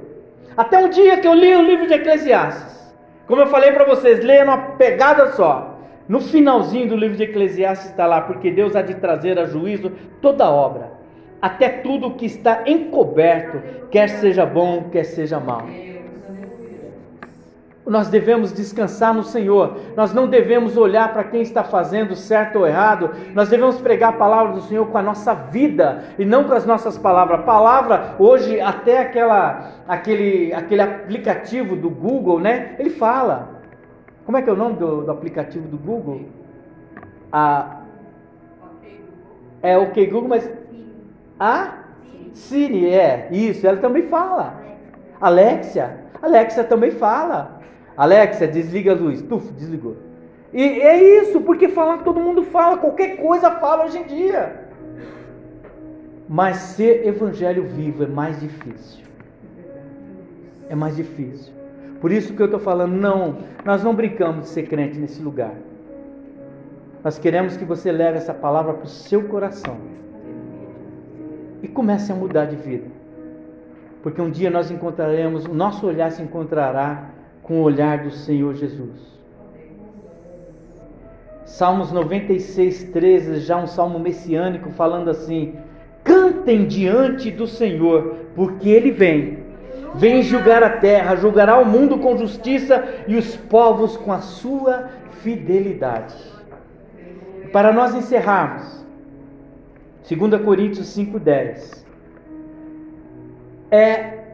Até 0.55 0.77
um 0.77 0.89
dia 0.89 1.17
que 1.17 1.27
eu 1.27 1.33
li 1.33 1.55
o 1.55 1.63
livro 1.63 1.87
de 1.87 1.95
Eclesiastes. 1.95 2.93
Como 3.25 3.41
eu 3.41 3.47
falei 3.47 3.71
para 3.71 3.83
vocês, 3.83 4.23
leia 4.23 4.43
uma 4.43 4.75
pegada 4.77 5.31
só. 5.31 5.79
No 6.07 6.21
finalzinho 6.21 6.87
do 6.87 6.95
livro 6.95 7.17
de 7.17 7.23
Eclesiastes 7.23 7.89
está 7.89 8.05
lá, 8.05 8.21
porque 8.21 8.51
Deus 8.51 8.75
há 8.75 8.83
de 8.83 8.93
trazer 8.93 9.39
a 9.39 9.45
juízo 9.45 9.91
toda 10.21 10.47
obra, 10.47 10.91
até 11.41 11.67
tudo 11.67 12.11
que 12.11 12.27
está 12.27 12.61
encoberto, 12.67 13.59
quer 13.89 14.07
seja 14.07 14.45
bom, 14.45 14.83
quer 14.91 15.03
seja 15.03 15.39
mal. 15.39 15.63
Nós 17.85 18.09
devemos 18.09 18.51
descansar 18.51 19.13
no 19.13 19.23
Senhor. 19.23 19.77
Nós 19.95 20.11
não 20.11 20.27
devemos 20.27 20.75
olhar 20.75 21.13
para 21.13 21.23
quem 21.23 21.41
está 21.41 21.63
fazendo 21.63 22.15
certo 22.15 22.59
ou 22.59 22.67
errado. 22.67 23.11
Nós 23.33 23.49
devemos 23.49 23.79
pregar 23.79 24.13
a 24.13 24.17
palavra 24.17 24.53
do 24.53 24.61
Senhor 24.61 24.87
com 24.87 24.97
a 24.97 25.03
nossa 25.03 25.35
vida 25.35 26.03
e 26.17 26.25
não 26.25 26.45
com 26.45 26.53
as 26.53 26.65
nossas 26.65 26.97
palavras. 26.97 27.45
Palavra 27.45 28.15
hoje 28.17 28.59
até 28.59 28.99
aquela 28.99 29.71
aquele 29.87 30.51
aquele 30.51 30.81
aplicativo 30.81 31.75
do 31.75 31.89
Google, 31.89 32.39
né? 32.39 32.75
Ele 32.79 32.89
fala. 32.89 33.55
Como 34.25 34.35
é 34.35 34.41
que 34.41 34.49
é 34.49 34.53
o 34.53 34.55
nome 34.55 34.77
do, 34.77 35.03
do 35.03 35.11
aplicativo 35.11 35.67
do 35.67 35.77
Google? 35.77 36.21
A 37.31 37.81
é 39.61 39.77
OK 39.77 40.07
Google, 40.07 40.29
mas 40.29 40.51
a 41.39 41.85
Siri 42.33 42.89
é 42.89 43.29
isso. 43.31 43.65
Ela 43.67 43.77
também 43.77 44.03
fala. 44.03 44.55
Alexia, 45.21 45.99
Alexia 46.21 46.63
também 46.63 46.91
fala. 46.91 47.54
Alexa, 47.97 48.47
desliga 48.47 48.91
a 48.91 48.95
luz. 48.95 49.21
Tuf, 49.21 49.51
desligou. 49.53 49.95
E 50.53 50.61
é 50.61 51.21
isso, 51.21 51.41
porque 51.41 51.67
falar 51.67 51.99
todo 51.99 52.19
mundo 52.19 52.43
fala, 52.43 52.77
qualquer 52.77 53.17
coisa 53.17 53.51
fala 53.51 53.85
hoje 53.85 53.97
em 53.97 54.03
dia. 54.03 54.65
Mas 56.27 56.57
ser 56.57 57.05
evangelho 57.05 57.63
vivo 57.63 58.03
é 58.03 58.07
mais 58.07 58.39
difícil. 58.39 59.03
É 60.69 60.75
mais 60.75 60.95
difícil. 60.95 61.53
Por 62.01 62.11
isso 62.11 62.33
que 62.33 62.41
eu 62.41 62.45
estou 62.45 62.59
falando, 62.59 62.93
não, 62.93 63.37
nós 63.63 63.83
não 63.83 63.93
brincamos 63.93 64.45
de 64.45 64.49
ser 64.49 64.63
crente 64.63 64.97
nesse 64.97 65.21
lugar. 65.21 65.53
nós 67.03 67.19
queremos 67.19 67.55
que 67.55 67.63
você 67.63 67.91
leve 67.91 68.17
essa 68.17 68.33
palavra 68.33 68.73
para 68.73 68.85
o 68.85 68.89
seu 68.89 69.25
coração 69.25 69.77
e 71.61 71.67
comece 71.67 72.11
a 72.11 72.15
mudar 72.15 72.45
de 72.45 72.55
vida. 72.55 72.87
Porque 74.01 74.21
um 74.21 74.31
dia 74.31 74.49
nós 74.49 74.71
encontraremos, 74.71 75.45
o 75.45 75.53
nosso 75.53 75.85
olhar 75.85 76.11
se 76.11 76.21
encontrará 76.21 77.09
com 77.45 77.59
o 77.59 77.61
olhar 77.61 77.99
do 77.99 78.09
Senhor 78.09 78.55
Jesus. 78.55 79.15
Salmos 81.45 81.91
96, 81.91 82.85
13, 82.85 83.39
já 83.39 83.55
um 83.57 83.67
salmo 83.67 83.99
messiânico, 83.99 84.71
falando 84.71 85.09
assim: 85.09 85.55
Cantem 86.03 86.65
diante 86.65 87.29
do 87.29 87.45
Senhor, 87.45 88.15
porque 88.35 88.67
Ele 88.67 88.91
vem. 88.91 89.45
Vem 89.93 90.23
julgar 90.23 90.63
a 90.63 90.71
terra, 90.71 91.15
julgará 91.15 91.57
o 91.57 91.65
mundo 91.65 91.99
com 91.99 92.17
justiça 92.17 92.83
e 93.07 93.15
os 93.15 93.35
povos 93.35 93.95
com 93.95 94.11
a 94.11 94.19
sua 94.19 94.89
fidelidade. 95.21 96.15
Para 97.53 97.71
nós 97.71 97.95
encerrarmos, 97.95 98.83
2 100.09 100.41
Coríntios 100.43 100.87
5,10 100.97 101.85
é 103.71 104.25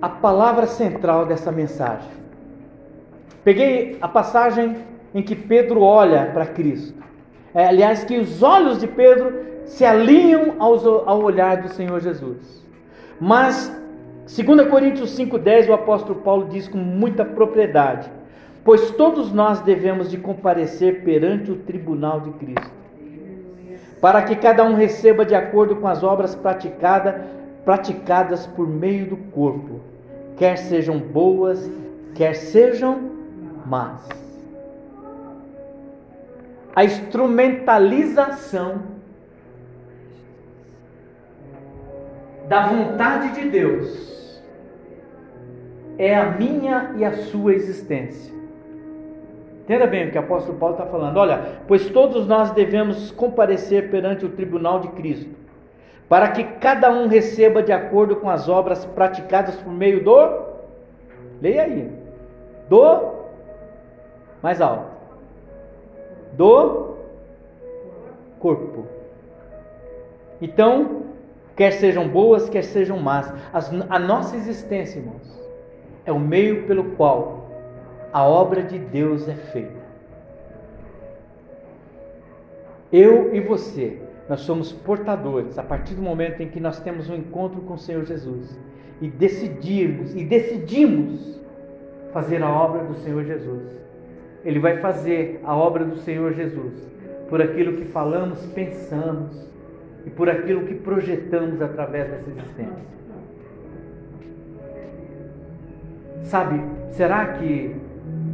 a 0.00 0.08
palavra 0.08 0.66
central 0.66 1.26
dessa 1.26 1.52
mensagem. 1.52 2.17
Peguei 3.48 3.96
a 4.02 4.06
passagem 4.06 4.76
em 5.14 5.22
que 5.22 5.34
Pedro 5.34 5.80
olha 5.80 6.26
para 6.34 6.44
Cristo. 6.44 7.02
É, 7.54 7.64
aliás, 7.64 8.04
que 8.04 8.18
os 8.18 8.42
olhos 8.42 8.78
de 8.78 8.86
Pedro 8.86 9.32
se 9.64 9.86
alinham 9.86 10.56
aos, 10.58 10.84
ao 10.84 11.22
olhar 11.22 11.62
do 11.62 11.70
Senhor 11.70 11.98
Jesus. 11.98 12.62
Mas, 13.18 13.74
2 14.26 14.68
Coríntios 14.68 15.18
5,10, 15.18 15.70
o 15.70 15.72
apóstolo 15.72 16.20
Paulo 16.20 16.48
diz 16.50 16.68
com 16.68 16.76
muita 16.76 17.24
propriedade: 17.24 18.10
Pois 18.62 18.90
todos 18.90 19.32
nós 19.32 19.62
devemos 19.62 20.10
de 20.10 20.18
comparecer 20.18 21.02
perante 21.02 21.50
o 21.50 21.56
tribunal 21.56 22.20
de 22.20 22.32
Cristo, 22.32 22.70
para 23.98 24.24
que 24.24 24.36
cada 24.36 24.62
um 24.62 24.74
receba 24.74 25.24
de 25.24 25.34
acordo 25.34 25.76
com 25.76 25.88
as 25.88 26.04
obras 26.04 26.34
praticada, 26.34 27.26
praticadas 27.64 28.46
por 28.46 28.68
meio 28.68 29.06
do 29.06 29.16
corpo, 29.16 29.80
quer 30.36 30.58
sejam 30.58 30.98
boas, 30.98 31.70
quer 32.14 32.34
sejam 32.34 33.16
más. 33.68 34.08
A 36.74 36.84
instrumentalização 36.84 38.82
da 42.48 42.66
vontade 42.66 43.32
de 43.40 43.48
Deus 43.50 44.42
é 45.98 46.16
a 46.16 46.30
minha 46.30 46.94
e 46.96 47.04
a 47.04 47.12
sua 47.12 47.52
existência. 47.52 48.32
Entenda 49.64 49.86
bem 49.86 50.08
o 50.08 50.10
que 50.10 50.16
o 50.16 50.20
apóstolo 50.20 50.56
Paulo 50.56 50.76
está 50.76 50.86
falando. 50.86 51.18
Olha, 51.18 51.60
pois 51.66 51.90
todos 51.90 52.26
nós 52.26 52.52
devemos 52.52 53.10
comparecer 53.10 53.90
perante 53.90 54.24
o 54.24 54.30
tribunal 54.30 54.80
de 54.80 54.88
Cristo, 54.88 55.34
para 56.08 56.28
que 56.28 56.42
cada 56.42 56.90
um 56.90 57.06
receba 57.06 57.62
de 57.62 57.72
acordo 57.72 58.16
com 58.16 58.30
as 58.30 58.48
obras 58.48 58.86
praticadas 58.86 59.56
por 59.56 59.70
meio 59.70 60.02
do. 60.02 60.46
Leia 61.42 61.64
aí. 61.64 61.92
Do. 62.70 63.17
Mais 64.42 64.60
alto. 64.60 64.96
Do 66.36 66.96
corpo. 68.38 68.86
Então, 70.40 71.02
quer 71.56 71.72
sejam 71.72 72.08
boas, 72.08 72.48
quer 72.48 72.62
sejam 72.62 72.98
más, 72.98 73.32
as, 73.52 73.70
a 73.88 73.98
nossa 73.98 74.36
existência, 74.36 75.00
irmãos, 75.00 75.38
é 76.06 76.12
o 76.12 76.18
meio 76.18 76.66
pelo 76.66 76.92
qual 76.92 77.48
a 78.12 78.24
obra 78.26 78.62
de 78.62 78.78
Deus 78.78 79.28
é 79.28 79.34
feita. 79.34 79.78
Eu 82.90 83.34
e 83.34 83.40
você, 83.40 84.00
nós 84.28 84.40
somos 84.40 84.72
portadores 84.72 85.58
a 85.58 85.62
partir 85.62 85.94
do 85.94 86.02
momento 86.02 86.42
em 86.42 86.48
que 86.48 86.60
nós 86.60 86.80
temos 86.80 87.10
um 87.10 87.14
encontro 87.14 87.60
com 87.62 87.74
o 87.74 87.78
Senhor 87.78 88.04
Jesus 88.04 88.58
e 89.00 89.08
decidimos 89.08 90.14
e 90.14 90.24
decidimos 90.24 91.38
fazer 92.12 92.42
a 92.42 92.50
obra 92.50 92.84
do 92.84 92.94
Senhor 92.94 93.24
Jesus. 93.24 93.62
Ele 94.44 94.58
vai 94.58 94.78
fazer 94.78 95.40
a 95.44 95.54
obra 95.54 95.84
do 95.84 95.96
Senhor 95.96 96.32
Jesus 96.32 96.88
por 97.28 97.42
aquilo 97.42 97.76
que 97.76 97.84
falamos, 97.84 98.44
pensamos 98.46 99.48
e 100.06 100.10
por 100.10 100.28
aquilo 100.30 100.62
que 100.62 100.74
projetamos 100.74 101.60
através 101.60 102.08
dessa 102.08 102.30
existência. 102.30 102.98
Sabe, 106.22 106.62
será 106.90 107.26
que 107.34 107.74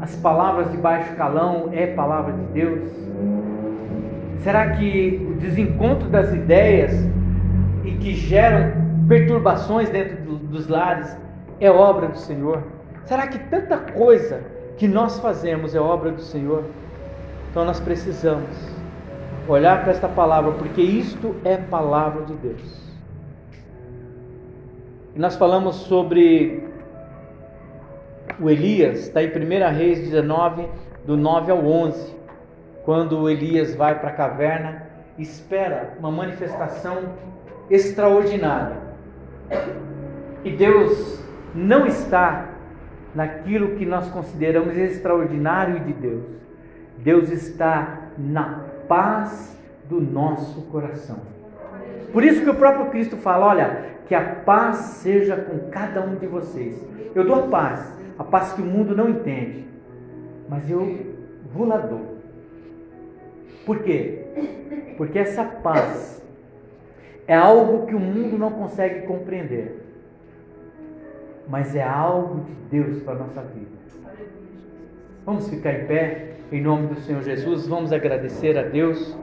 as 0.01 0.15
palavras 0.17 0.71
de 0.71 0.77
baixo 0.77 1.15
calão 1.17 1.71
é 1.73 1.87
palavra 1.89 2.33
de 2.33 2.45
Deus? 2.53 2.91
Será 4.39 4.71
que 4.71 5.27
o 5.31 5.35
desencontro 5.35 6.09
das 6.09 6.33
ideias 6.33 6.93
e 7.85 7.93
que 7.93 8.13
geram 8.13 8.73
perturbações 9.09 9.89
dentro 9.91 10.17
dos 10.25 10.69
lares 10.69 11.17
é 11.61 11.71
obra 11.71 12.09
do 12.09 12.19
Senhor? 12.19 12.63
Será 13.05 13.27
que 13.27 13.39
tanta 13.51 13.79
coisa 13.79 14.41
que 14.77 14.89
nós 14.89 15.19
fazemos 15.21 15.75
é 15.75 15.81
obra 15.81 16.11
do 16.11 16.21
Senhor? 16.21 16.65
Então 17.51 17.65
nós 17.65 17.79
precisamos 17.79 18.51
olhar 19.47 19.83
para 19.83 19.93
esta 19.93 20.09
palavra, 20.09 20.53
porque 20.53 20.83
isto 20.83 21.37
é 21.45 21.57
palavra 21.57 22.25
de 22.25 22.35
Deus. 22.35 22.85
E 25.15 25.19
nós 25.19 25.37
falamos 25.37 25.77
sobre 25.77 26.69
o 28.41 28.51
Elias, 28.51 29.01
está 29.01 29.23
em 29.23 29.29
1 29.29 29.77
Reis 29.77 30.01
19, 30.01 30.67
do 31.07 31.17
9 31.17 31.53
ao 31.53 31.65
11, 31.65 32.17
quando 32.85 33.31
Elias 33.31 33.75
vai 33.75 33.99
para 33.99 34.11
a 34.11 34.13
caverna, 34.13 34.83
espera 35.17 35.95
uma 35.99 36.11
manifestação 36.11 37.11
extraordinária. 37.71 38.77
E 40.43 40.51
Deus 40.51 41.23
não 41.55 41.87
está 41.87 42.49
naquilo 43.15 43.77
que 43.77 43.87
nós 43.87 44.09
consideramos 44.11 44.77
extraordinário 44.77 45.81
de 45.81 45.93
Deus. 45.93 46.25
Deus 46.99 47.31
está 47.31 48.09
na 48.19 48.65
paz 48.89 49.59
do 49.89 50.01
nosso 50.01 50.63
coração. 50.63 51.19
Por 52.13 52.25
isso 52.25 52.43
que 52.43 52.51
o 52.51 52.55
próprio 52.55 52.91
Cristo 52.91 53.17
fala: 53.17 53.47
olha, 53.47 53.85
que 54.07 54.15
a 54.15 54.37
paz 54.37 54.77
seja 54.77 55.37
com 55.37 55.71
cada 55.71 56.01
um 56.01 56.17
de 56.17 56.27
vocês. 56.27 56.83
Eu 57.15 57.25
dou 57.25 57.45
a 57.45 57.49
paz, 57.49 57.93
a 58.19 58.25
paz 58.25 58.53
que 58.53 58.63
o 58.63 58.65
mundo 58.65 58.97
não 58.97 59.09
entende, 59.09 59.67
mas 60.49 60.69
eu 60.71 61.15
vou 61.53 61.67
lá 61.67 61.79
dou. 61.79 62.19
Por 63.65 63.79
quê? 63.81 64.25
Porque 64.97 65.19
essa 65.19 65.45
paz 65.45 66.23
é 67.27 67.35
algo 67.35 67.87
que 67.87 67.95
o 67.95 68.01
mundo 68.01 68.37
não 68.39 68.51
consegue 68.51 69.07
compreender, 69.07 69.84
mas 71.49 71.75
é 71.75 71.83
algo 71.83 72.45
de 72.45 72.53
Deus 72.71 73.03
para 73.03 73.15
a 73.15 73.19
nossa 73.19 73.43
vida. 73.43 73.75
Vamos 75.25 75.49
ficar 75.49 75.73
em 75.73 75.87
pé, 75.87 76.35
em 76.53 76.63
nome 76.63 76.89
do 76.89 76.97
Senhor 76.97 77.23
Jesus, 77.23 77.67
vamos 77.67 77.93
agradecer 77.93 78.59
a 78.59 78.63
Deus 78.63 79.17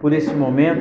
por 0.00 0.12
este 0.12 0.34
momento. 0.34 0.76